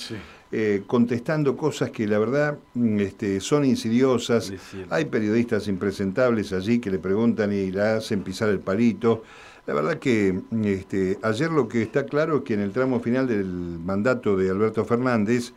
eh, 0.53 0.83
contestando 0.87 1.57
cosas 1.57 1.91
que 1.91 2.07
la 2.07 2.17
verdad 2.17 2.57
este, 2.99 3.41
son 3.41 3.65
insidiosas. 3.65 4.53
Hay 4.89 5.05
periodistas 5.05 5.67
impresentables 5.67 6.53
allí 6.53 6.79
que 6.79 6.91
le 6.91 6.99
preguntan 6.99 7.51
y 7.51 7.71
la 7.71 7.97
hacen 7.97 8.23
pisar 8.23 8.47
el 8.47 8.59
palito. 8.59 9.23
La 9.65 9.73
verdad 9.73 9.97
que 9.97 10.41
este, 10.65 11.17
ayer 11.21 11.49
lo 11.49 11.69
que 11.69 11.81
está 11.81 12.05
claro 12.05 12.37
es 12.37 12.43
que 12.43 12.53
en 12.53 12.59
el 12.59 12.71
tramo 12.71 12.99
final 12.99 13.27
del 13.27 13.45
mandato 13.45 14.35
de 14.35 14.49
Alberto 14.49 14.83
Fernández, 14.83 15.53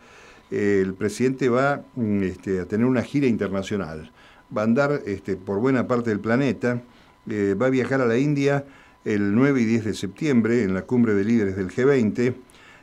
eh, 0.49 0.81
el 0.81 0.93
presidente 0.93 1.49
va 1.49 1.81
este, 2.21 2.61
a 2.61 2.65
tener 2.65 2.85
una 2.85 3.03
gira 3.03 3.27
internacional. 3.27 4.11
Va 4.55 4.61
a 4.61 4.63
andar 4.65 5.01
este, 5.05 5.35
por 5.35 5.59
buena 5.59 5.87
parte 5.87 6.09
del 6.09 6.21
planeta, 6.21 6.81
eh, 7.29 7.53
va 7.61 7.65
a 7.65 7.69
viajar 7.69 7.99
a 7.99 8.05
la 8.05 8.17
India 8.17 8.63
el 9.03 9.35
9 9.35 9.61
y 9.61 9.65
10 9.65 9.85
de 9.85 9.93
septiembre 9.93 10.63
en 10.63 10.73
la 10.73 10.83
cumbre 10.83 11.13
de 11.13 11.25
líderes 11.25 11.57
del 11.57 11.69
G20. 11.69 12.33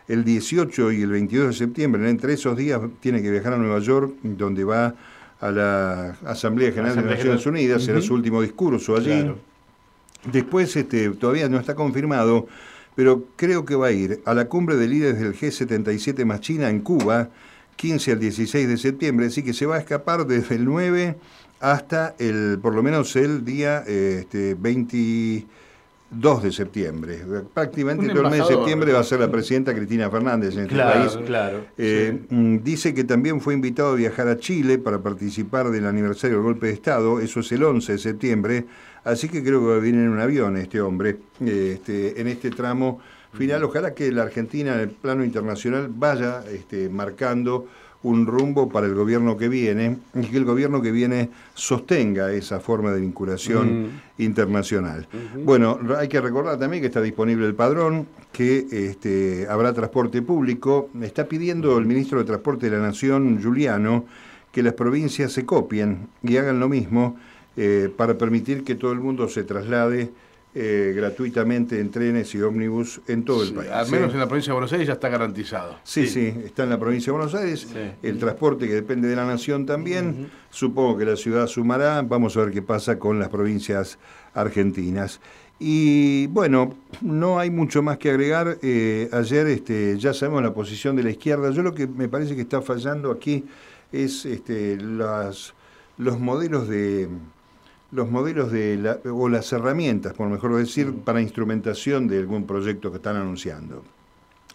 El 0.08 0.24
18 0.24 0.92
y 0.92 1.00
el 1.00 1.10
22 1.10 1.46
de 1.48 1.52
septiembre, 1.54 2.10
entre 2.10 2.34
esos 2.34 2.54
días, 2.54 2.82
tiene 3.00 3.22
que 3.22 3.30
viajar 3.30 3.54
a 3.54 3.56
Nueva 3.56 3.78
York, 3.78 4.14
donde 4.22 4.62
va 4.64 4.94
a 5.40 5.50
la 5.50 6.16
Asamblea 6.26 6.70
General 6.72 6.96
de 6.96 7.02
las 7.02 7.16
Naciones 7.16 7.46
Unidas, 7.46 7.82
será 7.82 8.02
su 8.02 8.12
último 8.12 8.42
discurso 8.42 8.94
allí. 8.94 9.24
Después 10.32 10.74
este, 10.76 11.10
todavía 11.10 11.48
no 11.48 11.58
está 11.58 11.74
confirmado, 11.74 12.46
pero 12.94 13.26
creo 13.36 13.64
que 13.64 13.74
va 13.74 13.88
a 13.88 13.92
ir 13.92 14.22
a 14.24 14.34
la 14.34 14.46
cumbre 14.46 14.76
de 14.76 14.88
líderes 14.88 15.20
del 15.20 15.34
G77 15.34 16.24
más 16.24 16.40
China 16.40 16.70
en 16.70 16.80
Cuba, 16.80 17.30
15 17.76 18.12
al 18.12 18.20
16 18.20 18.68
de 18.68 18.76
septiembre, 18.78 19.26
así 19.26 19.42
que 19.42 19.52
se 19.52 19.66
va 19.66 19.76
a 19.76 19.78
escapar 19.78 20.26
desde 20.26 20.54
el 20.54 20.64
9 20.64 21.16
hasta 21.60 22.14
el, 22.18 22.58
por 22.62 22.74
lo 22.74 22.82
menos 22.82 23.16
el 23.16 23.44
día 23.44 23.80
este, 23.86 24.54
22 26.10 26.42
de 26.42 26.52
septiembre. 26.52 27.18
Prácticamente 27.52 28.08
todo 28.08 28.22
el 28.22 28.30
mes 28.30 28.40
de 28.40 28.54
septiembre 28.54 28.92
va 28.92 29.00
a 29.00 29.04
ser 29.04 29.20
la 29.20 29.30
presidenta 29.30 29.74
Cristina 29.74 30.10
Fernández 30.10 30.54
en 30.56 30.64
este 30.64 30.76
país. 30.76 31.18
Claro, 31.26 31.64
eh, 31.76 32.18
mm, 32.30 32.58
Dice 32.58 32.94
que 32.94 33.04
también 33.04 33.40
fue 33.40 33.54
invitado 33.54 33.92
a 33.92 33.94
viajar 33.94 34.28
a 34.28 34.36
Chile 34.36 34.78
para 34.78 35.00
participar 35.00 35.70
del 35.70 35.86
aniversario 35.86 36.36
del 36.36 36.44
golpe 36.44 36.68
de 36.68 36.72
Estado, 36.72 37.20
eso 37.20 37.40
es 37.40 37.50
el 37.52 37.64
11 37.64 37.92
de 37.92 37.98
septiembre 37.98 38.66
Así 39.04 39.28
que 39.28 39.44
creo 39.44 39.60
que 39.60 39.66
va 39.66 39.76
a 39.76 39.80
venir 39.80 40.00
en 40.00 40.08
un 40.08 40.20
avión 40.20 40.56
este 40.56 40.80
hombre 40.80 41.18
este, 41.38 42.20
en 42.20 42.26
este 42.26 42.50
tramo 42.50 43.00
final. 43.34 43.62
Ojalá 43.64 43.94
que 43.94 44.10
la 44.10 44.22
Argentina 44.22 44.74
en 44.74 44.80
el 44.80 44.90
plano 44.90 45.24
internacional 45.24 45.88
vaya 45.90 46.42
este, 46.50 46.88
marcando 46.88 47.68
un 48.04 48.26
rumbo 48.26 48.68
para 48.68 48.86
el 48.86 48.94
gobierno 48.94 49.36
que 49.36 49.48
viene 49.48 49.96
y 50.14 50.26
que 50.26 50.36
el 50.36 50.44
gobierno 50.44 50.80
que 50.80 50.92
viene 50.92 51.30
sostenga 51.54 52.32
esa 52.32 52.60
forma 52.60 52.92
de 52.92 53.00
vinculación 53.00 53.82
mm. 53.82 54.22
internacional. 54.22 55.08
Bueno, 55.42 55.78
hay 55.98 56.08
que 56.08 56.20
recordar 56.20 56.58
también 56.58 56.82
que 56.82 56.88
está 56.88 57.00
disponible 57.00 57.46
el 57.46 57.54
padrón, 57.54 58.06
que 58.30 58.66
este, 58.70 59.46
habrá 59.48 59.72
transporte 59.72 60.22
público. 60.22 60.90
Está 61.02 61.24
pidiendo 61.24 61.78
el 61.78 61.86
ministro 61.86 62.18
de 62.18 62.24
Transporte 62.24 62.68
de 62.68 62.76
la 62.76 62.82
Nación, 62.82 63.42
Juliano, 63.42 64.04
que 64.52 64.62
las 64.62 64.74
provincias 64.74 65.32
se 65.32 65.44
copien 65.46 66.08
y 66.22 66.36
hagan 66.36 66.60
lo 66.60 66.68
mismo 66.68 67.16
eh, 67.56 67.90
para 67.96 68.18
permitir 68.18 68.64
que 68.64 68.74
todo 68.74 68.92
el 68.92 69.00
mundo 69.00 69.28
se 69.28 69.44
traslade 69.44 70.10
eh, 70.56 70.92
gratuitamente 70.94 71.80
en 71.80 71.90
trenes 71.90 72.34
y 72.34 72.40
ómnibus 72.40 73.00
en 73.08 73.24
todo 73.24 73.42
el 73.42 73.52
país. 73.52 73.70
Al 73.70 73.90
menos 73.90 74.12
en 74.12 74.20
la 74.20 74.26
provincia 74.26 74.50
de 74.50 74.54
Buenos 74.54 74.72
Aires 74.72 74.86
ya 74.86 74.94
está 74.94 75.08
garantizado. 75.08 75.78
Sí, 75.82 76.06
sí, 76.06 76.32
está 76.44 76.62
en 76.62 76.70
la 76.70 76.78
provincia 76.78 77.12
de 77.12 77.18
Buenos 77.18 77.34
Aires. 77.34 77.66
El 78.02 78.18
transporte 78.18 78.68
que 78.68 78.74
depende 78.74 79.08
de 79.08 79.16
la 79.16 79.26
nación 79.26 79.66
también. 79.66 80.30
Supongo 80.50 80.96
que 80.96 81.04
la 81.04 81.16
ciudad 81.16 81.48
sumará. 81.48 82.02
Vamos 82.02 82.36
a 82.36 82.44
ver 82.44 82.52
qué 82.52 82.62
pasa 82.62 82.98
con 82.98 83.18
las 83.18 83.30
provincias 83.30 83.98
argentinas. 84.32 85.20
Y 85.58 86.26
bueno, 86.28 86.74
no 87.00 87.38
hay 87.38 87.50
mucho 87.50 87.82
más 87.82 87.98
que 87.98 88.10
agregar. 88.10 88.58
Eh, 88.62 89.08
ayer 89.12 89.46
este, 89.48 89.98
ya 89.98 90.12
sabemos 90.12 90.42
la 90.42 90.54
posición 90.54 90.94
de 90.94 91.02
la 91.02 91.10
izquierda. 91.10 91.50
Yo 91.50 91.62
lo 91.62 91.74
que 91.74 91.86
me 91.86 92.08
parece 92.08 92.34
que 92.34 92.42
está 92.42 92.60
fallando 92.62 93.10
aquí 93.10 93.44
es 93.92 94.24
este, 94.24 94.76
las, 94.76 95.54
los 95.98 96.18
modelos 96.18 96.68
de 96.68 97.08
los 97.94 98.10
modelos 98.10 98.50
de 98.50 98.98
o 99.10 99.28
las 99.28 99.52
herramientas, 99.52 100.14
por 100.14 100.28
mejor 100.28 100.56
decir, 100.56 100.92
para 101.04 101.22
instrumentación 101.22 102.08
de 102.08 102.18
algún 102.18 102.44
proyecto 102.44 102.90
que 102.90 102.96
están 102.96 103.16
anunciando. 103.16 103.82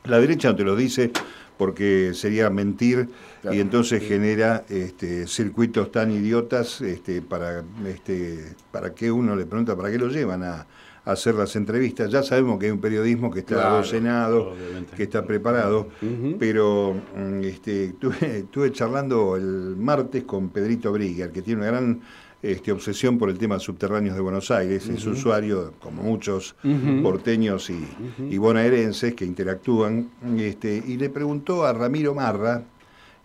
La 0.03 0.19
derecha 0.19 0.49
no 0.49 0.55
te 0.55 0.63
lo 0.63 0.75
dice 0.75 1.11
porque 1.57 2.11
sería 2.13 2.49
mentir 2.49 3.09
y 3.51 3.59
entonces 3.59 4.03
genera 4.03 4.63
este, 4.69 5.27
circuitos 5.27 5.91
tan 5.91 6.11
idiotas 6.11 6.81
este, 6.81 7.21
para, 7.21 7.63
este, 7.85 8.55
para 8.71 8.93
que 8.93 9.11
uno 9.11 9.35
le 9.35 9.45
pregunta 9.45 9.75
para 9.75 9.91
qué 9.91 9.97
lo 9.97 10.07
llevan 10.07 10.43
a, 10.43 10.67
hacer 11.05 11.33
las 11.35 11.55
entrevistas. 11.55 12.11
Ya 12.11 12.21
sabemos 12.21 12.59
que 12.59 12.67
hay 12.67 12.71
un 12.71 12.81
periodismo 12.81 13.31
que 13.31 13.39
está 13.39 13.69
docenado, 13.69 14.53
que 14.95 15.03
está 15.03 15.25
preparado, 15.25 15.87
pero 16.37 16.93
mm, 16.93 17.43
este, 17.43 17.95
estuve, 18.21 18.71
charlando 18.71 19.35
el 19.35 19.75
martes 19.75 20.23
con 20.25 20.49
Pedrito 20.49 20.91
Brigger, 20.91 21.31
que 21.31 21.41
tiene 21.41 21.61
una 21.61 21.71
gran 21.71 22.01
este, 22.41 22.71
obsesión 22.71 23.17
por 23.17 23.29
el 23.29 23.37
tema 23.37 23.59
subterráneos 23.59 24.15
de 24.15 24.21
Buenos 24.21 24.51
Aires. 24.51 24.87
Es 24.87 25.05
usuario, 25.05 25.73
como 25.79 26.03
muchos 26.03 26.55
porteños 27.03 27.69
y, 27.69 28.37
bonaerenses 28.37 29.13
que 29.13 29.25
interactúan, 29.25 30.09
este, 30.37 30.83
y 30.85 30.97
le 30.97 31.09
preguntó 31.09 31.65
a 31.65 31.73
Ramiro 31.73 32.15
Marra, 32.15 32.63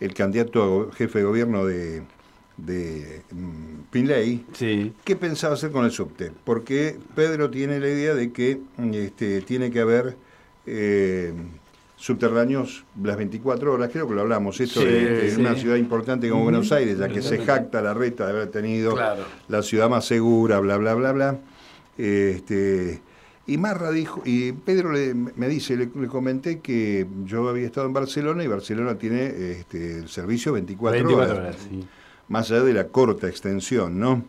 el 0.01 0.13
candidato 0.13 0.91
a 0.91 0.95
jefe 0.95 1.21
de 1.21 1.25
gobierno 1.25 1.65
de, 1.65 2.03
de 2.57 3.23
mm, 3.31 3.91
Pinley, 3.91 4.45
qué 5.05 5.17
pensaba 5.17 5.55
hacer 5.55 5.71
con 5.71 5.85
el 5.85 5.91
subte. 5.91 6.33
Porque 6.45 6.99
Pedro 7.15 7.51
tiene 7.51 7.79
la 7.81 7.89
idea 7.89 8.15
de 8.15 8.33
que 8.33 8.61
este, 8.93 9.41
tiene 9.43 9.71
que 9.71 9.81
haber... 9.81 10.17
Eh, 10.67 11.33
subterráneos 12.05 12.85
las 13.03 13.17
24 13.17 13.73
horas, 13.73 13.89
creo 13.91 14.07
que 14.07 14.15
lo 14.15 14.21
hablamos, 14.21 14.61
esto 14.61 14.81
de, 14.81 15.35
una 15.39 15.55
ciudad 15.55 15.77
importante 15.77 16.29
como 16.29 16.43
Buenos 16.43 16.71
Aires, 16.71 16.99
ya 16.99 17.09
que 17.09 17.23
se 17.23 17.39
jacta 17.39 17.81
la 17.81 17.95
reta 17.95 18.27
de 18.27 18.33
haber 18.33 18.49
tenido 18.51 18.95
la 19.49 19.63
ciudad 19.63 19.89
más 19.89 20.05
segura, 20.05 20.61
bla, 20.61 20.77
bla, 20.77 20.93
bla, 20.93 21.13
bla. 21.13 21.39
Este, 21.97 23.01
y 23.47 23.57
Marra 23.57 23.91
dijo, 23.91 24.21
y 24.27 24.53
Pedro 24.53 24.91
me 24.91 25.49
dice, 25.49 25.79
le, 25.79 25.89
comenté 25.89 26.61
que 26.61 27.07
yo 27.25 27.49
había 27.49 27.65
estado 27.65 27.87
en 27.87 27.95
Barcelona 27.95 28.45
y 28.45 28.49
Barcelona 28.49 28.99
tiene 28.99 29.53
este, 29.53 30.01
el 30.01 30.11
servicio 30.11 30.53
24, 30.53 31.17
horas, 31.17 31.57
más 32.29 32.51
allá 32.51 32.65
de 32.65 32.75
la 32.75 32.89
corta 32.89 33.29
extensión, 33.29 33.99
¿no? 33.99 34.25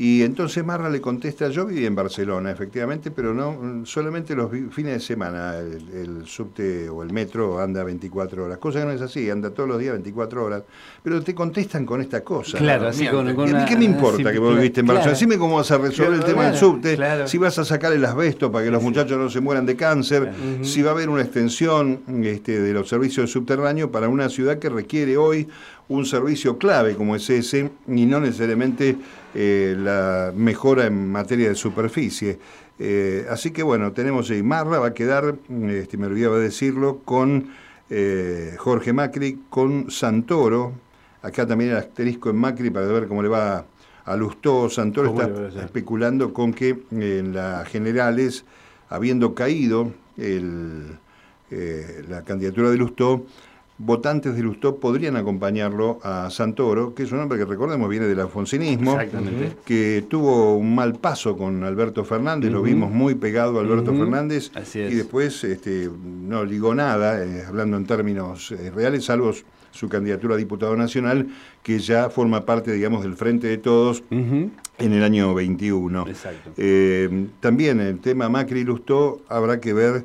Y 0.00 0.22
entonces 0.22 0.64
Marra 0.64 0.88
le 0.88 1.00
contesta, 1.00 1.48
yo 1.48 1.66
viví 1.66 1.84
en 1.84 1.96
Barcelona, 1.96 2.52
efectivamente, 2.52 3.10
pero 3.10 3.34
no 3.34 3.84
solamente 3.84 4.36
los 4.36 4.48
fines 4.70 4.92
de 4.92 5.00
semana 5.00 5.58
el, 5.58 6.24
subte 6.24 6.88
o 6.88 7.02
el 7.02 7.12
metro 7.12 7.58
anda 7.58 7.82
24 7.82 8.44
horas. 8.44 8.58
Cosa 8.58 8.78
que 8.78 8.86
no 8.86 8.92
es 8.92 9.02
así, 9.02 9.28
anda 9.28 9.50
todos 9.50 9.68
los 9.68 9.76
días 9.80 9.94
24 9.94 10.44
horas. 10.44 10.62
Pero 11.02 11.20
te 11.20 11.34
contestan 11.34 11.84
con 11.84 12.00
esta 12.00 12.22
cosa. 12.22 12.58
Claro, 12.58 12.86
así 12.86 13.08
con, 13.08 13.26
¿Qué 13.66 13.76
me 13.76 13.86
importa 13.86 14.30
que 14.30 14.38
vos 14.38 14.54
viviste 14.54 14.82
en 14.82 14.86
Barcelona? 14.86 15.14
Decime 15.14 15.36
cómo 15.36 15.56
vas 15.56 15.70
a 15.72 15.78
resolver 15.78 16.12
el 16.12 16.24
tema 16.24 16.44
del 16.44 16.56
subte, 16.56 16.96
si 17.26 17.36
vas 17.38 17.58
a 17.58 17.64
sacar 17.64 17.92
el 17.92 18.04
asbesto 18.04 18.52
para 18.52 18.64
que 18.64 18.70
los 18.70 18.80
muchachos 18.80 19.18
no 19.18 19.28
se 19.28 19.40
mueran 19.40 19.66
de 19.66 19.74
cáncer, 19.74 20.32
si 20.62 20.80
va 20.80 20.90
a 20.90 20.94
haber 20.94 21.08
una 21.08 21.22
extensión 21.22 22.02
este, 22.22 22.60
de 22.60 22.72
los 22.72 22.88
servicios 22.88 23.32
subterráneos 23.32 23.90
para 23.90 24.08
una 24.08 24.28
ciudad 24.28 24.60
que 24.60 24.68
requiere 24.68 25.16
hoy 25.16 25.48
un 25.88 26.04
servicio 26.04 26.58
clave 26.58 26.94
como 26.94 27.16
es 27.16 27.28
ese 27.30 27.70
y 27.88 28.06
no 28.06 28.20
necesariamente 28.20 28.96
eh, 29.40 29.76
la 29.78 30.32
mejora 30.34 30.86
en 30.86 31.12
materia 31.12 31.48
de 31.48 31.54
superficie. 31.54 32.40
Eh, 32.76 33.24
así 33.30 33.52
que 33.52 33.62
bueno, 33.62 33.92
tenemos 33.92 34.28
ahí, 34.30 34.42
Marra 34.42 34.80
va 34.80 34.88
a 34.88 34.94
quedar, 34.94 35.36
este, 35.68 35.96
me 35.96 36.06
olvidaba 36.06 36.40
decirlo, 36.40 37.02
con 37.04 37.50
eh, 37.88 38.56
Jorge 38.58 38.92
Macri, 38.92 39.42
con 39.48 39.92
Santoro, 39.92 40.72
acá 41.22 41.46
también 41.46 41.70
el 41.70 41.76
asterisco 41.76 42.30
en 42.30 42.36
Macri 42.36 42.70
para 42.70 42.86
ver 42.86 43.06
cómo 43.06 43.22
le 43.22 43.28
va 43.28 43.64
a 44.04 44.16
Lustó. 44.16 44.68
Santoro 44.68 45.14
está 45.22 45.64
especulando 45.64 46.32
con 46.32 46.52
que 46.52 46.76
en 46.90 47.32
las 47.32 47.68
generales, 47.68 48.44
habiendo 48.88 49.36
caído 49.36 49.92
el 50.16 50.98
la 52.08 52.24
candidatura 52.24 52.70
de 52.70 52.76
Lustó, 52.76 53.24
votantes 53.78 54.34
de 54.34 54.42
Lustó 54.42 54.76
podrían 54.76 55.16
acompañarlo 55.16 56.00
a 56.02 56.30
Santoro, 56.30 56.94
que 56.94 57.04
es 57.04 57.12
un 57.12 57.20
hombre 57.20 57.38
que 57.38 57.44
recordemos 57.44 57.88
viene 57.88 58.06
del 58.06 58.18
alfonsinismo, 58.18 58.98
que 59.64 60.04
tuvo 60.08 60.56
un 60.56 60.74
mal 60.74 60.96
paso 60.96 61.36
con 61.36 61.62
Alberto 61.62 62.04
Fernández, 62.04 62.50
lo 62.50 62.62
vimos 62.62 62.90
muy 62.90 63.14
pegado 63.14 63.58
a 63.58 63.62
Alberto 63.62 63.94
Fernández, 63.94 64.50
y 64.74 64.94
después 64.94 65.44
este, 65.44 65.88
no 66.04 66.44
ligó 66.44 66.74
nada, 66.74 67.24
eh, 67.24 67.44
hablando 67.46 67.76
en 67.76 67.86
términos 67.86 68.50
eh, 68.50 68.70
reales, 68.74 69.04
salvo 69.04 69.32
su 69.70 69.88
candidatura 69.88 70.34
a 70.34 70.38
diputado 70.38 70.76
nacional, 70.76 71.28
que 71.62 71.78
ya 71.78 72.10
forma 72.10 72.44
parte, 72.44 72.72
digamos, 72.72 73.04
del 73.04 73.14
Frente 73.14 73.46
de 73.46 73.58
Todos 73.58 74.02
en 74.10 74.52
el 74.78 75.04
año 75.04 75.34
21. 75.34 76.04
Eh, 76.56 77.28
también 77.38 77.80
el 77.80 78.00
tema 78.00 78.28
Macri-Lustó 78.28 79.22
habrá 79.28 79.60
que 79.60 79.72
ver 79.72 80.04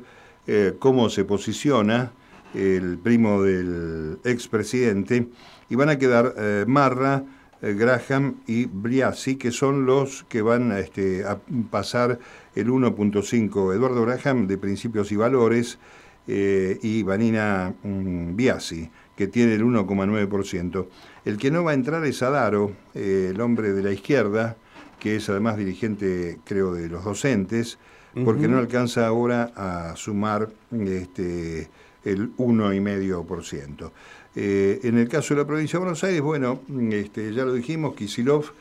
cómo 0.78 1.08
se 1.08 1.24
posiciona 1.24 2.12
el 2.54 2.98
primo 2.98 3.42
del 3.42 4.18
expresidente, 4.24 5.28
y 5.68 5.74
van 5.76 5.88
a 5.88 5.98
quedar 5.98 6.34
eh, 6.36 6.64
Marra, 6.66 7.24
eh, 7.60 7.74
Graham 7.74 8.36
y 8.46 8.66
Briassi, 8.66 9.36
que 9.36 9.50
son 9.50 9.86
los 9.86 10.24
que 10.24 10.42
van 10.42 10.72
este, 10.72 11.24
a 11.24 11.38
pasar 11.70 12.18
el 12.54 12.68
1.5. 12.68 13.74
Eduardo 13.74 14.02
Graham, 14.02 14.46
de 14.46 14.58
Principios 14.58 15.10
y 15.12 15.16
Valores, 15.16 15.78
eh, 16.26 16.78
y 16.82 17.02
Vanina 17.02 17.74
mm, 17.82 18.36
Biasi, 18.36 18.90
que 19.16 19.26
tiene 19.26 19.54
el 19.54 19.64
1,9%. 19.64 20.86
El 21.24 21.36
que 21.38 21.50
no 21.50 21.64
va 21.64 21.72
a 21.72 21.74
entrar 21.74 22.04
es 22.04 22.22
Adaro, 22.22 22.72
el 22.94 23.40
hombre 23.40 23.72
de 23.72 23.82
la 23.82 23.92
izquierda, 23.92 24.56
que 24.98 25.16
es 25.16 25.28
además 25.28 25.56
dirigente, 25.56 26.38
creo, 26.44 26.72
de 26.72 26.88
los 26.88 27.04
docentes, 27.04 27.78
porque 28.24 28.46
no 28.46 28.58
alcanza 28.58 29.06
ahora 29.06 29.52
a 29.56 29.96
sumar 29.96 30.48
este, 30.70 31.68
el 32.04 32.36
1,5%. 32.36 33.90
Eh, 34.36 34.80
en 34.82 34.98
el 34.98 35.08
caso 35.08 35.34
de 35.34 35.40
la 35.40 35.46
provincia 35.46 35.78
de 35.78 35.84
Buenos 35.84 36.04
Aires, 36.04 36.20
bueno, 36.20 36.60
este, 36.90 37.32
ya 37.32 37.44
lo 37.44 37.52
dijimos, 37.52 37.94
Kisilov, 37.94 38.52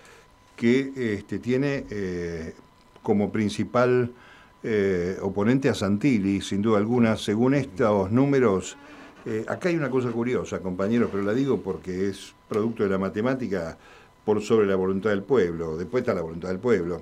que 0.55 1.15
este, 1.17 1.39
tiene 1.39 1.85
eh, 1.89 2.53
como 3.01 3.31
principal 3.31 4.11
eh, 4.65 5.17
oponente 5.21 5.67
a 5.67 5.73
Santilli, 5.73 6.41
sin 6.41 6.61
duda 6.61 6.77
alguna, 6.77 7.17
según 7.17 7.53
estos 7.53 8.11
números. 8.11 8.77
Eh, 9.25 9.43
acá 9.47 9.67
hay 9.69 9.75
una 9.75 9.89
cosa 9.89 10.09
curiosa, 10.09 10.59
compañeros, 10.59 11.09
pero 11.11 11.23
la 11.23 11.33
digo 11.33 11.61
porque 11.61 12.09
es 12.09 12.33
producto 12.47 12.83
de 12.83 12.89
la 12.89 12.97
matemática 12.97 13.77
por 14.23 14.41
sobre 14.41 14.65
la 14.65 14.75
voluntad 14.75 15.09
del 15.09 15.23
pueblo. 15.23 15.75
Después 15.75 16.01
está 16.01 16.13
la 16.13 16.21
voluntad 16.21 16.47
del 16.47 16.59
pueblo. 16.59 17.01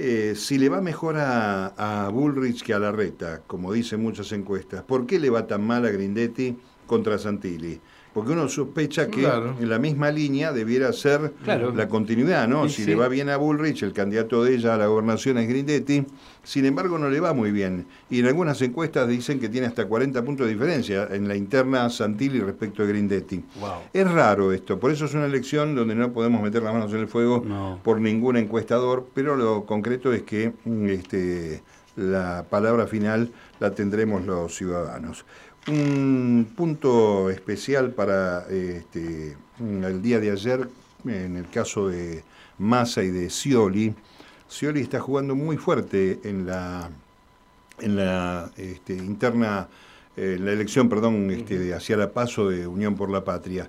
Eh, 0.00 0.34
si 0.36 0.58
le 0.58 0.68
va 0.68 0.80
mejor 0.80 1.16
a, 1.18 2.08
Bullrich 2.12 2.62
que 2.62 2.72
a 2.72 2.78
Larreta, 2.78 3.42
como 3.48 3.72
dicen 3.72 4.00
muchas 4.00 4.30
encuestas, 4.30 4.84
¿por 4.84 5.06
qué 5.06 5.18
le 5.18 5.28
va 5.28 5.48
tan 5.48 5.66
mal 5.66 5.84
a 5.84 5.90
Grindetti 5.90 6.56
contra 6.86 7.18
Santilli? 7.18 7.80
Porque 8.18 8.32
uno 8.32 8.48
sospecha 8.48 9.06
que 9.06 9.24
en 9.24 9.68
la 9.68 9.78
misma 9.78 10.10
línea 10.10 10.52
debiera 10.52 10.92
ser 10.92 11.34
la 11.46 11.88
continuidad, 11.88 12.48
¿no? 12.48 12.68
si 12.68 12.84
le 12.84 12.96
va 12.96 13.06
bien 13.06 13.28
a 13.28 13.36
Bullrich, 13.36 13.84
el 13.84 13.92
candidato 13.92 14.42
de 14.42 14.56
ella 14.56 14.74
a 14.74 14.76
la 14.76 14.86
gobernación 14.88 15.38
es 15.38 15.48
Grindetti, 15.48 16.04
sin 16.42 16.64
embargo 16.64 16.98
no 16.98 17.08
le 17.08 17.20
va 17.20 17.32
muy 17.32 17.52
bien. 17.52 17.86
Y 18.10 18.18
en 18.18 18.26
algunas 18.26 18.60
encuestas 18.60 19.06
dicen 19.06 19.38
que 19.38 19.48
tiene 19.48 19.68
hasta 19.68 19.86
40 19.86 20.24
puntos 20.24 20.46
de 20.48 20.52
diferencia 20.52 21.06
en 21.12 21.28
la 21.28 21.36
interna 21.36 21.88
Santilli 21.90 22.40
respecto 22.40 22.82
a 22.82 22.86
Grindetti. 22.86 23.44
Es 23.92 24.10
raro 24.10 24.52
esto, 24.52 24.80
por 24.80 24.90
eso 24.90 25.04
es 25.04 25.14
una 25.14 25.26
elección 25.26 25.76
donde 25.76 25.94
no 25.94 26.12
podemos 26.12 26.42
meter 26.42 26.60
las 26.62 26.72
manos 26.72 26.92
en 26.92 26.98
el 26.98 27.06
fuego 27.06 27.44
por 27.84 28.00
ningún 28.00 28.36
encuestador, 28.36 29.06
pero 29.14 29.36
lo 29.36 29.64
concreto 29.64 30.12
es 30.12 30.22
que 30.24 30.52
este, 30.88 31.62
la 31.98 32.46
palabra 32.48 32.86
final 32.86 33.30
la 33.58 33.72
tendremos 33.72 34.24
los 34.24 34.54
ciudadanos. 34.54 35.24
Un 35.66 36.48
punto 36.56 37.28
especial 37.28 37.90
para 37.90 38.46
este, 38.48 39.36
el 39.58 40.00
día 40.00 40.20
de 40.20 40.30
ayer, 40.30 40.68
en 41.04 41.36
el 41.36 41.48
caso 41.50 41.88
de 41.88 42.22
Massa 42.58 43.02
y 43.02 43.10
de 43.10 43.28
Scioli. 43.28 43.94
Scioli 44.48 44.80
está 44.80 45.00
jugando 45.00 45.34
muy 45.34 45.56
fuerte 45.56 46.20
en 46.22 46.46
la, 46.46 46.88
en 47.80 47.96
la 47.96 48.50
este, 48.56 48.94
interna, 48.94 49.68
en 50.16 50.44
la 50.44 50.52
elección, 50.52 50.88
perdón, 50.88 51.30
este, 51.30 51.74
hacia 51.74 51.96
la 51.96 52.12
paso 52.12 52.48
de 52.48 52.66
Unión 52.66 52.94
por 52.94 53.10
la 53.10 53.24
Patria. 53.24 53.68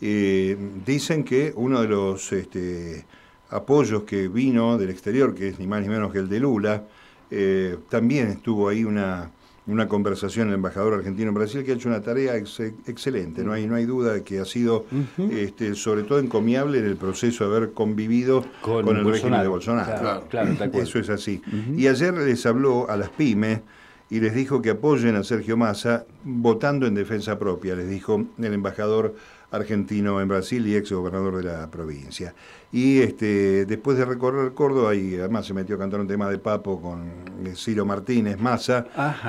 Eh, 0.00 0.56
dicen 0.84 1.24
que 1.24 1.52
uno 1.56 1.80
de 1.80 1.88
los 1.88 2.30
este, 2.32 3.06
apoyos 3.48 4.04
que 4.04 4.28
vino 4.28 4.78
del 4.78 4.90
exterior, 4.90 5.34
que 5.34 5.48
es 5.48 5.58
ni 5.58 5.66
más 5.66 5.82
ni 5.82 5.88
menos 5.88 6.12
que 6.12 6.18
el 6.18 6.28
de 6.28 6.40
Lula, 6.40 6.84
eh, 7.30 7.76
también 7.88 8.28
estuvo 8.28 8.68
ahí 8.68 8.84
una 8.84 9.30
una 9.70 9.88
conversación 9.88 10.48
el 10.48 10.54
embajador 10.54 10.94
argentino 10.94 11.28
en 11.28 11.34
Brasil 11.34 11.64
que 11.64 11.72
ha 11.72 11.74
hecho 11.74 11.88
una 11.88 12.00
tarea 12.00 12.34
excelente, 12.36 13.44
no 13.44 13.52
hay, 13.52 13.66
no 13.66 13.76
hay 13.76 13.84
duda 13.84 14.14
de 14.14 14.22
que 14.22 14.40
ha 14.40 14.44
sido 14.44 14.86
este, 15.30 15.74
sobre 15.74 16.02
todo 16.02 16.18
encomiable 16.18 16.78
en 16.78 16.86
el 16.86 16.96
proceso 16.96 17.48
de 17.48 17.56
haber 17.56 17.72
convivido 17.72 18.44
con, 18.62 18.88
el 18.88 19.04
régimen 19.04 19.42
de 19.42 19.48
Bolsonaro. 19.48 20.24
Eso 20.72 20.98
es 20.98 21.10
así. 21.10 21.42
Y 21.76 21.86
ayer 21.86 22.14
les 22.14 22.44
habló 22.46 22.90
a 22.90 22.96
las 22.96 23.10
pymes 23.10 23.60
y 24.08 24.20
les 24.20 24.34
dijo 24.34 24.60
que 24.60 24.70
apoyen 24.70 25.14
a 25.14 25.22
Sergio 25.22 25.56
Massa 25.56 26.04
votando 26.24 26.86
en 26.86 26.94
defensa 26.94 27.38
propia, 27.38 27.76
les 27.76 27.88
dijo 27.88 28.24
el 28.38 28.52
embajador 28.52 29.14
argentino 29.50 30.20
en 30.20 30.28
Brasil 30.28 30.66
y 30.66 30.76
ex 30.76 30.92
gobernador 30.92 31.36
de 31.36 31.44
la 31.44 31.70
provincia. 31.70 32.34
Y 32.72 33.00
este, 33.00 33.66
después 33.66 33.98
de 33.98 34.04
recorrer 34.04 34.52
Córdoba, 34.54 34.94
y 34.94 35.16
además 35.16 35.46
se 35.46 35.54
metió 35.54 35.74
a 35.74 35.78
cantar 35.78 36.00
un 36.00 36.06
tema 36.06 36.30
de 36.30 36.38
Papo 36.38 36.80
con 36.80 37.08
eh, 37.44 37.54
Ciro 37.56 37.84
Martínez 37.84 38.38
Massa, 38.38 38.86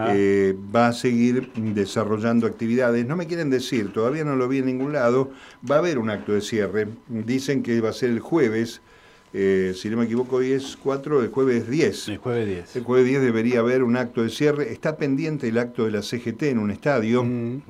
eh, 0.10 0.56
va 0.74 0.88
a 0.90 0.94
seguir 0.94 1.52
desarrollando 1.54 2.46
actividades. 2.46 3.06
No 3.06 3.16
me 3.16 3.26
quieren 3.26 3.50
decir, 3.50 3.92
todavía 3.92 4.24
no 4.24 4.36
lo 4.36 4.48
vi 4.48 4.60
en 4.60 4.68
ningún 4.68 4.94
lado, 4.94 5.32
va 5.70 5.76
a 5.76 5.80
haber 5.80 5.98
un 5.98 6.10
acto 6.10 6.34
de 6.34 6.42
cierre. 6.42 6.88
Dicen 7.08 7.64
que 7.64 7.82
va 7.82 7.90
a 7.90 7.94
ser 7.94 8.12
el 8.12 8.20
jueves 8.20 8.82
eh, 9.34 9.74
si 9.76 9.90
no 9.90 9.98
me 9.98 10.06
equivoco, 10.06 10.38
hoy 10.38 10.52
es 10.52 10.78
4, 10.84 11.24
el 11.24 11.30
jueves 11.30 11.70
10. 11.70 12.10
El 12.10 12.18
jueves 12.18 12.48
10. 12.48 12.76
El 12.76 12.84
jueves 12.84 13.06
10 13.08 13.22
debería 13.22 13.60
haber 13.60 13.84
un 13.84 13.96
acto 13.96 14.24
de 14.24 14.30
cierre. 14.30 14.72
Está 14.72 14.98
pendiente 14.98 15.48
el 15.48 15.58
acto 15.58 15.86
de 15.86 15.92
la 15.92 16.02
CGT 16.02 16.44
en 16.44 16.60
un 16.60 16.70
estadio. 16.70 17.24
Mm. 17.24 17.62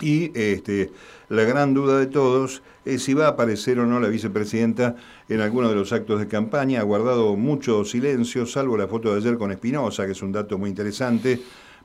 Y 0.00 0.32
este, 0.34 0.90
la 1.28 1.44
gran 1.44 1.72
duda 1.72 1.98
de 1.98 2.06
todos 2.06 2.62
es 2.84 3.04
si 3.04 3.14
va 3.14 3.26
a 3.26 3.30
aparecer 3.30 3.78
o 3.78 3.86
no 3.86 4.00
la 4.00 4.08
vicepresidenta 4.08 4.96
en 5.28 5.40
alguno 5.40 5.68
de 5.68 5.76
los 5.76 5.92
actos 5.92 6.18
de 6.18 6.26
campaña. 6.26 6.80
Ha 6.80 6.84
guardado 6.84 7.36
mucho 7.36 7.84
silencio, 7.84 8.44
salvo 8.44 8.76
la 8.76 8.88
foto 8.88 9.12
de 9.12 9.18
ayer 9.18 9.38
con 9.38 9.52
Espinosa, 9.52 10.06
que 10.06 10.12
es 10.12 10.22
un 10.22 10.32
dato 10.32 10.58
muy 10.58 10.68
interesante 10.68 11.40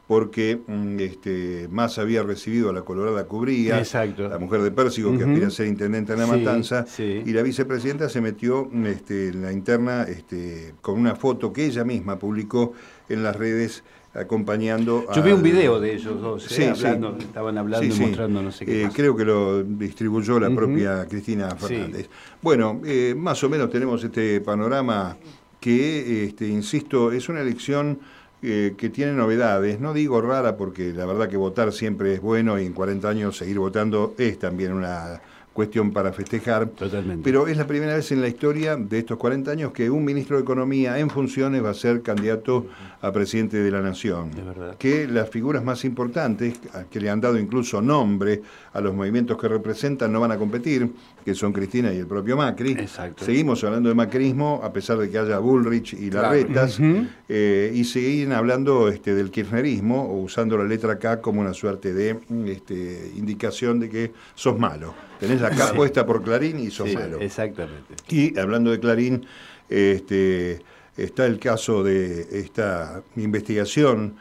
porque 0.09 0.59
mm, 0.65 0.99
este, 1.01 1.67
más 1.69 1.99
había 1.99 2.23
recibido 2.23 2.71
a 2.71 2.73
la 2.73 2.81
Colorada 2.81 3.27
Cubría, 3.27 3.83
la 4.17 4.39
mujer 4.39 4.63
de 4.63 4.71
Pérsico 4.71 5.15
que 5.15 5.23
aspira 5.23 5.45
a 5.45 5.51
ser 5.51 5.67
intendente 5.67 6.13
en 6.13 6.19
la 6.19 6.25
Matanza, 6.25 6.83
y 6.97 7.31
la 7.31 7.43
vicepresidenta 7.43 8.09
se 8.09 8.19
metió 8.19 8.67
este, 8.87 9.27
en 9.27 9.43
la 9.43 9.53
interna 9.53 10.07
este, 10.09 10.73
con 10.81 10.99
una 10.99 11.15
foto 11.15 11.53
que 11.53 11.67
ella 11.67 11.83
misma 11.83 12.17
publicó 12.17 12.73
en 13.07 13.21
las 13.21 13.35
redes 13.35 13.83
acompañando. 14.15 15.05
Yo 15.13 15.21
vi 15.21 15.31
un 15.31 15.43
video 15.43 15.79
de 15.79 15.93
ellos 15.93 16.19
dos, 16.19 16.57
¿eh? 16.57 16.71
estaban 16.71 17.59
hablando 17.59 17.85
y 17.85 17.99
mostrando 17.99 18.41
no 18.41 18.51
sé 18.51 18.65
qué. 18.65 18.85
Eh, 18.85 18.89
creo 18.91 19.15
que 19.15 19.25
lo 19.25 19.63
distribuyó 19.63 20.39
la 20.39 20.49
propia 20.49 21.05
Cristina 21.07 21.51
Fernández. 21.51 22.09
Bueno, 22.41 22.81
eh, 22.83 23.13
más 23.15 23.43
o 23.43 23.49
menos 23.49 23.69
tenemos 23.69 24.03
este 24.03 24.41
panorama 24.41 25.15
que, 25.59 26.23
este, 26.23 26.47
insisto, 26.47 27.11
es 27.11 27.29
una 27.29 27.41
elección 27.41 27.99
eh, 28.41 28.73
que 28.77 28.89
tiene 28.89 29.11
novedades. 29.13 29.79
No 29.79 29.93
digo 29.93 30.21
rara 30.21 30.55
porque 30.55 30.93
la 30.93 31.05
verdad 31.05 31.27
que 31.27 31.37
votar 31.37 31.73
siempre 31.73 32.13
es 32.13 32.21
bueno 32.21 32.59
y 32.59 32.65
en 32.65 32.73
40 32.73 33.09
años 33.09 33.37
seguir 33.37 33.59
votando 33.59 34.15
es 34.17 34.39
también 34.39 34.71
una 34.71 35.21
cuestión 35.59 35.91
para 35.91 36.13
festejar. 36.13 36.69
Totalmente. 36.69 37.21
Pero 37.21 37.49
es 37.49 37.57
la 37.57 37.67
primera 37.67 37.93
vez 37.93 38.13
en 38.13 38.21
la 38.21 38.29
historia 38.29 38.77
de 38.77 38.99
estos 38.99 39.17
40 39.17 39.51
años 39.51 39.71
que 39.73 39.89
un 39.89 40.05
ministro 40.05 40.37
de 40.37 40.43
Economía 40.43 40.97
en 40.99 41.09
funciones 41.09 41.61
va 41.61 41.71
a 41.71 41.73
ser 41.73 42.01
candidato 42.01 42.67
a 43.01 43.11
presidente 43.11 43.57
de 43.57 43.69
la 43.69 43.81
Nación. 43.81 44.31
verdad. 44.33 44.77
Que 44.77 45.05
las 45.05 45.29
figuras 45.29 45.61
más 45.61 45.83
importantes, 45.83 46.59
que 46.89 47.01
le 47.01 47.09
han 47.09 47.19
dado 47.19 47.37
incluso 47.37 47.81
nombre 47.81 48.41
a 48.71 48.79
los 48.79 48.95
movimientos 48.95 49.37
que 49.37 49.49
representan, 49.49 50.13
no 50.13 50.21
van 50.21 50.31
a 50.31 50.37
competir, 50.37 50.89
que 51.23 51.35
son 51.35 51.53
Cristina 51.53 51.93
y 51.93 51.97
el 51.97 52.07
propio 52.07 52.37
Macri. 52.37 52.71
Exacto. 52.71 53.25
Seguimos 53.25 53.63
hablando 53.63 53.89
de 53.89 53.95
macrismo, 53.95 54.61
a 54.63 54.71
pesar 54.71 54.97
de 54.97 55.09
que 55.09 55.17
haya 55.17 55.39
Bullrich 55.39 55.93
y 55.93 56.09
Larretas, 56.09 56.79
eh, 57.27 57.71
y 57.73 57.83
siguen 57.83 58.31
hablando 58.31 58.89
este, 58.89 59.13
del 59.13 59.31
kirchnerismo, 59.31 60.21
usando 60.21 60.57
la 60.57 60.63
letra 60.63 60.97
K 60.97 61.21
como 61.21 61.41
una 61.41 61.53
suerte 61.53 61.93
de 61.93 62.19
este, 62.47 63.11
indicación 63.15 63.79
de 63.79 63.89
que 63.89 64.13
sos 64.35 64.57
malo. 64.57 64.93
Tenés 65.19 65.41
la 65.41 65.49
K 65.49 65.73
puesta 65.73 66.05
por 66.05 66.23
Clarín 66.23 66.59
y 66.59 66.71
sos 66.71 66.93
malo. 66.93 67.19
Exactamente. 67.19 67.95
Y 68.09 68.37
hablando 68.39 68.71
de 68.71 68.79
Clarín, 68.79 69.25
este, 69.69 70.61
está 70.97 71.25
el 71.25 71.39
caso 71.39 71.83
de 71.83 72.27
esta 72.39 73.03
investigación 73.15 74.15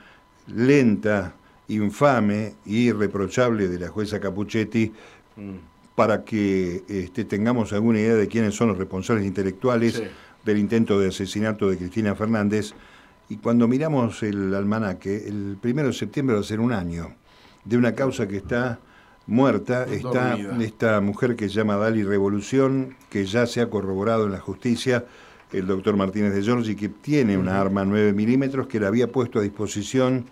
lenta, 0.47 1.35
infame 1.69 2.55
y 2.65 2.89
irreprochable 2.89 3.69
de 3.69 3.79
la 3.79 3.89
jueza 3.89 4.19
Capuchetti 4.19 4.93
mm. 5.37 5.57
Para 5.99 6.23
que 6.23 6.85
este, 6.87 7.25
tengamos 7.25 7.73
alguna 7.73 7.99
idea 7.99 8.15
de 8.15 8.29
quiénes 8.29 8.55
son 8.55 8.69
los 8.69 8.79
responsables 8.79 9.27
intelectuales 9.27 10.01
del 10.45 10.59
intento 10.59 11.01
de 11.01 11.09
asesinato 11.09 11.69
de 11.69 11.77
Cristina 11.77 12.15
Fernández. 12.15 12.73
Y 13.29 13.39
cuando 13.39 13.67
miramos 13.67 14.23
el 14.23 14.55
almanaque, 14.55 15.25
el 15.27 15.59
primero 15.61 15.89
de 15.89 15.95
septiembre 15.95 16.37
va 16.37 16.41
a 16.41 16.45
ser 16.45 16.61
un 16.61 16.73
año 16.73 17.17
de 17.65 17.77
una 17.77 17.97
causa 17.97 18.29
que 18.29 18.37
está 18.37 18.79
muerta, 19.27 19.87
está 19.91 20.39
esta 20.61 21.01
mujer 21.01 21.35
que 21.35 21.49
se 21.49 21.57
llama 21.57 21.75
Dali 21.75 22.05
Revolución, 22.05 22.95
que 23.11 23.27
ya 23.27 23.49
se 23.49 23.61
ha 23.61 23.69
corroborado 23.69 24.27
en 24.27 24.31
la 24.31 24.39
justicia, 24.39 25.05
el 25.53 25.67
doctor 25.67 25.97
Martínez 25.97 26.33
de 26.33 26.43
Giorgi, 26.43 26.77
que 26.77 26.91
tiene 26.91 27.37
una 27.37 27.61
arma 27.61 27.85
9 27.85 28.13
milímetros 28.13 28.69
que 28.69 28.79
la 28.79 28.87
había 28.87 29.11
puesto 29.11 29.41
a 29.41 29.43
disposición 29.43 30.27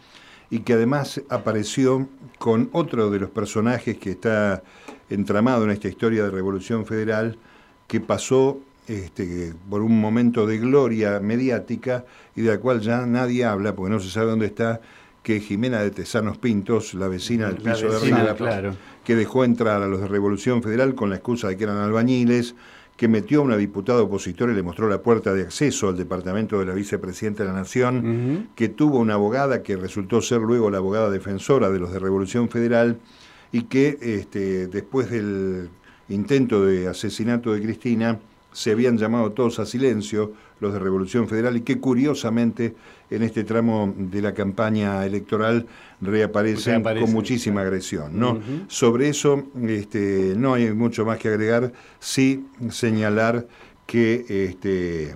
y 0.50 0.61
que 0.61 0.74
además 0.74 1.20
apareció 1.28 2.09
con 2.38 2.68
otro 2.72 3.11
de 3.11 3.20
los 3.20 3.30
personajes 3.30 3.98
que 3.98 4.11
está 4.11 4.62
entramado 5.11 5.64
en 5.64 5.70
esta 5.70 5.88
historia 5.88 6.24
de 6.24 6.30
Revolución 6.30 6.87
Federal, 6.87 7.38
que 7.87 8.00
pasó 8.00 8.61
este, 8.88 9.52
por 9.68 9.82
un 9.82 10.00
momento 10.00 10.46
de 10.46 10.59
gloria 10.59 11.18
mediática 11.20 12.04
y 12.35 12.42
de 12.42 12.52
la 12.52 12.59
cual 12.59 12.80
ya 12.80 13.04
nadie 13.06 13.44
habla 13.44 13.74
porque 13.74 13.92
no 13.92 14.00
se 14.00 14.11
sabe 14.11 14.30
dónde 14.30 14.46
está, 14.46 14.80
que 15.22 15.40
Jimena 15.40 15.80
de 15.80 15.90
Tesanos 15.90 16.38
Pintos, 16.38 16.94
la 16.94 17.09
vecina 17.09 17.48
del 17.48 17.56
piso 17.56 17.88
de 17.88 17.96
arriba, 17.96 18.76
que 19.04 19.16
dejó 19.16 19.44
entrar 19.44 19.82
a 19.82 19.88
los 19.88 20.00
de 20.00 20.06
Revolución 20.06 20.62
Federal 20.62 20.94
con 20.94 21.11
la 21.11 21.16
excusa 21.16 21.48
de 21.48 21.56
que 21.56 21.64
eran 21.64 21.78
albañiles, 21.78 22.54
que 22.96 23.09
metió 23.09 23.40
a 23.40 23.44
una 23.44 23.56
diputada 23.56 24.02
opositora 24.02 24.52
y 24.52 24.56
le 24.56 24.62
mostró 24.62 24.88
la 24.88 25.02
puerta 25.02 25.35
de 25.35 25.42
acceso 25.42 25.88
al 25.88 25.96
departamento 25.96 26.59
de 26.59 26.66
la 26.66 26.74
vicepresidenta 26.74 27.42
de 27.42 27.50
la 27.50 27.54
Nación, 27.54 28.48
que 28.54 28.68
tuvo 28.68 28.98
una 28.98 29.14
abogada 29.14 29.62
que 29.62 29.76
resultó 29.76 30.22
ser 30.22 30.40
luego 30.40 30.70
la 30.70 30.78
abogada 30.78 31.11
defensora 31.11 31.70
de 31.70 31.78
los 31.78 31.92
de 31.92 31.98
Revolución 31.98 32.48
Federal 32.48 32.98
y 33.52 33.64
que 33.64 33.98
este, 34.00 34.66
después 34.66 35.11
del 35.11 35.68
intento 36.09 36.64
de 36.64 36.88
asesinato 36.88 37.52
de 37.52 37.62
Cristina, 37.62 38.18
se 38.52 38.70
habían 38.70 38.96
llamado 38.96 39.32
todos 39.32 39.59
a 39.59 39.66
silencio, 39.66 40.32
los 40.61 40.73
de 40.73 40.79
Revolución 40.79 41.29
Federal, 41.29 41.57
y 41.57 41.61
que 41.61 41.79
curiosamente 41.79 42.75
en 43.11 43.23
este 43.23 43.45
tramo 43.45 43.95
de 43.97 44.23
la 44.23 44.35
campaña 44.35 45.05
electoral 45.05 45.66
reaparecen 46.01 46.83
con 46.83 47.12
muchísima 47.12 47.61
agresión. 47.61 48.19
¿no? 48.19 48.40
Sobre 48.69 49.09
eso 49.09 49.45
este, 49.66 50.35
no 50.37 50.55
hay 50.55 50.73
mucho 50.73 51.05
más 51.05 51.19
que 51.19 51.29
agregar, 51.29 51.73
sí 52.01 52.47
señalar 52.71 53.47
que 53.87 54.25
este, 54.29 55.14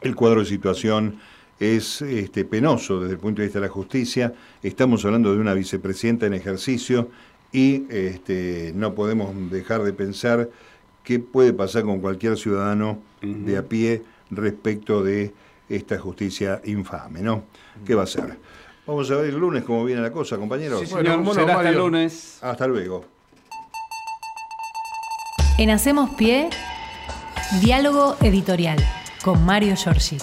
el 0.00 0.14
cuadro 0.14 0.40
de 0.40 0.46
situación 0.46 1.18
es 1.58 2.00
este, 2.00 2.46
penoso 2.46 3.00
desde 3.00 3.14
el 3.14 3.20
punto 3.20 3.42
de 3.42 3.48
vista 3.48 3.60
de 3.60 3.66
la 3.66 3.72
justicia. 3.72 4.32
Estamos 4.62 5.04
hablando 5.04 5.34
de 5.34 5.40
una 5.40 5.52
vicepresidenta 5.52 6.26
en 6.26 6.32
ejercicio 6.32 7.10
y 7.52 7.84
este, 7.90 8.72
no 8.74 8.94
podemos 8.94 9.34
dejar 9.50 9.82
de 9.82 9.92
pensar 9.92 10.48
qué 11.04 11.18
puede 11.18 11.52
pasar 11.52 11.82
con 11.82 12.00
cualquier 12.00 12.38
ciudadano 12.38 12.98
de 13.20 13.58
a 13.58 13.64
pie 13.64 14.02
respecto 14.30 15.02
de 15.02 15.32
esta 15.68 15.98
justicia 15.98 16.60
infame, 16.64 17.20
¿no? 17.20 17.44
¿Qué 17.84 17.94
va 17.94 18.04
a 18.04 18.06
ser? 18.06 18.38
Vamos 18.86 19.10
a 19.10 19.16
ver 19.16 19.26
el 19.26 19.38
lunes 19.38 19.62
cómo 19.64 19.84
viene 19.84 20.02
la 20.02 20.10
cosa, 20.10 20.36
compañeros. 20.36 20.80
Sí, 20.80 20.94
hasta 20.94 21.68
el 21.68 21.76
lunes. 21.76 22.38
Hasta 22.42 22.66
luego. 22.66 23.04
En 25.58 25.70
Hacemos 25.70 26.10
Pie, 26.14 26.48
diálogo 27.60 28.16
editorial 28.22 28.78
con 29.22 29.44
Mario 29.44 29.76
Giorgi. 29.76 30.18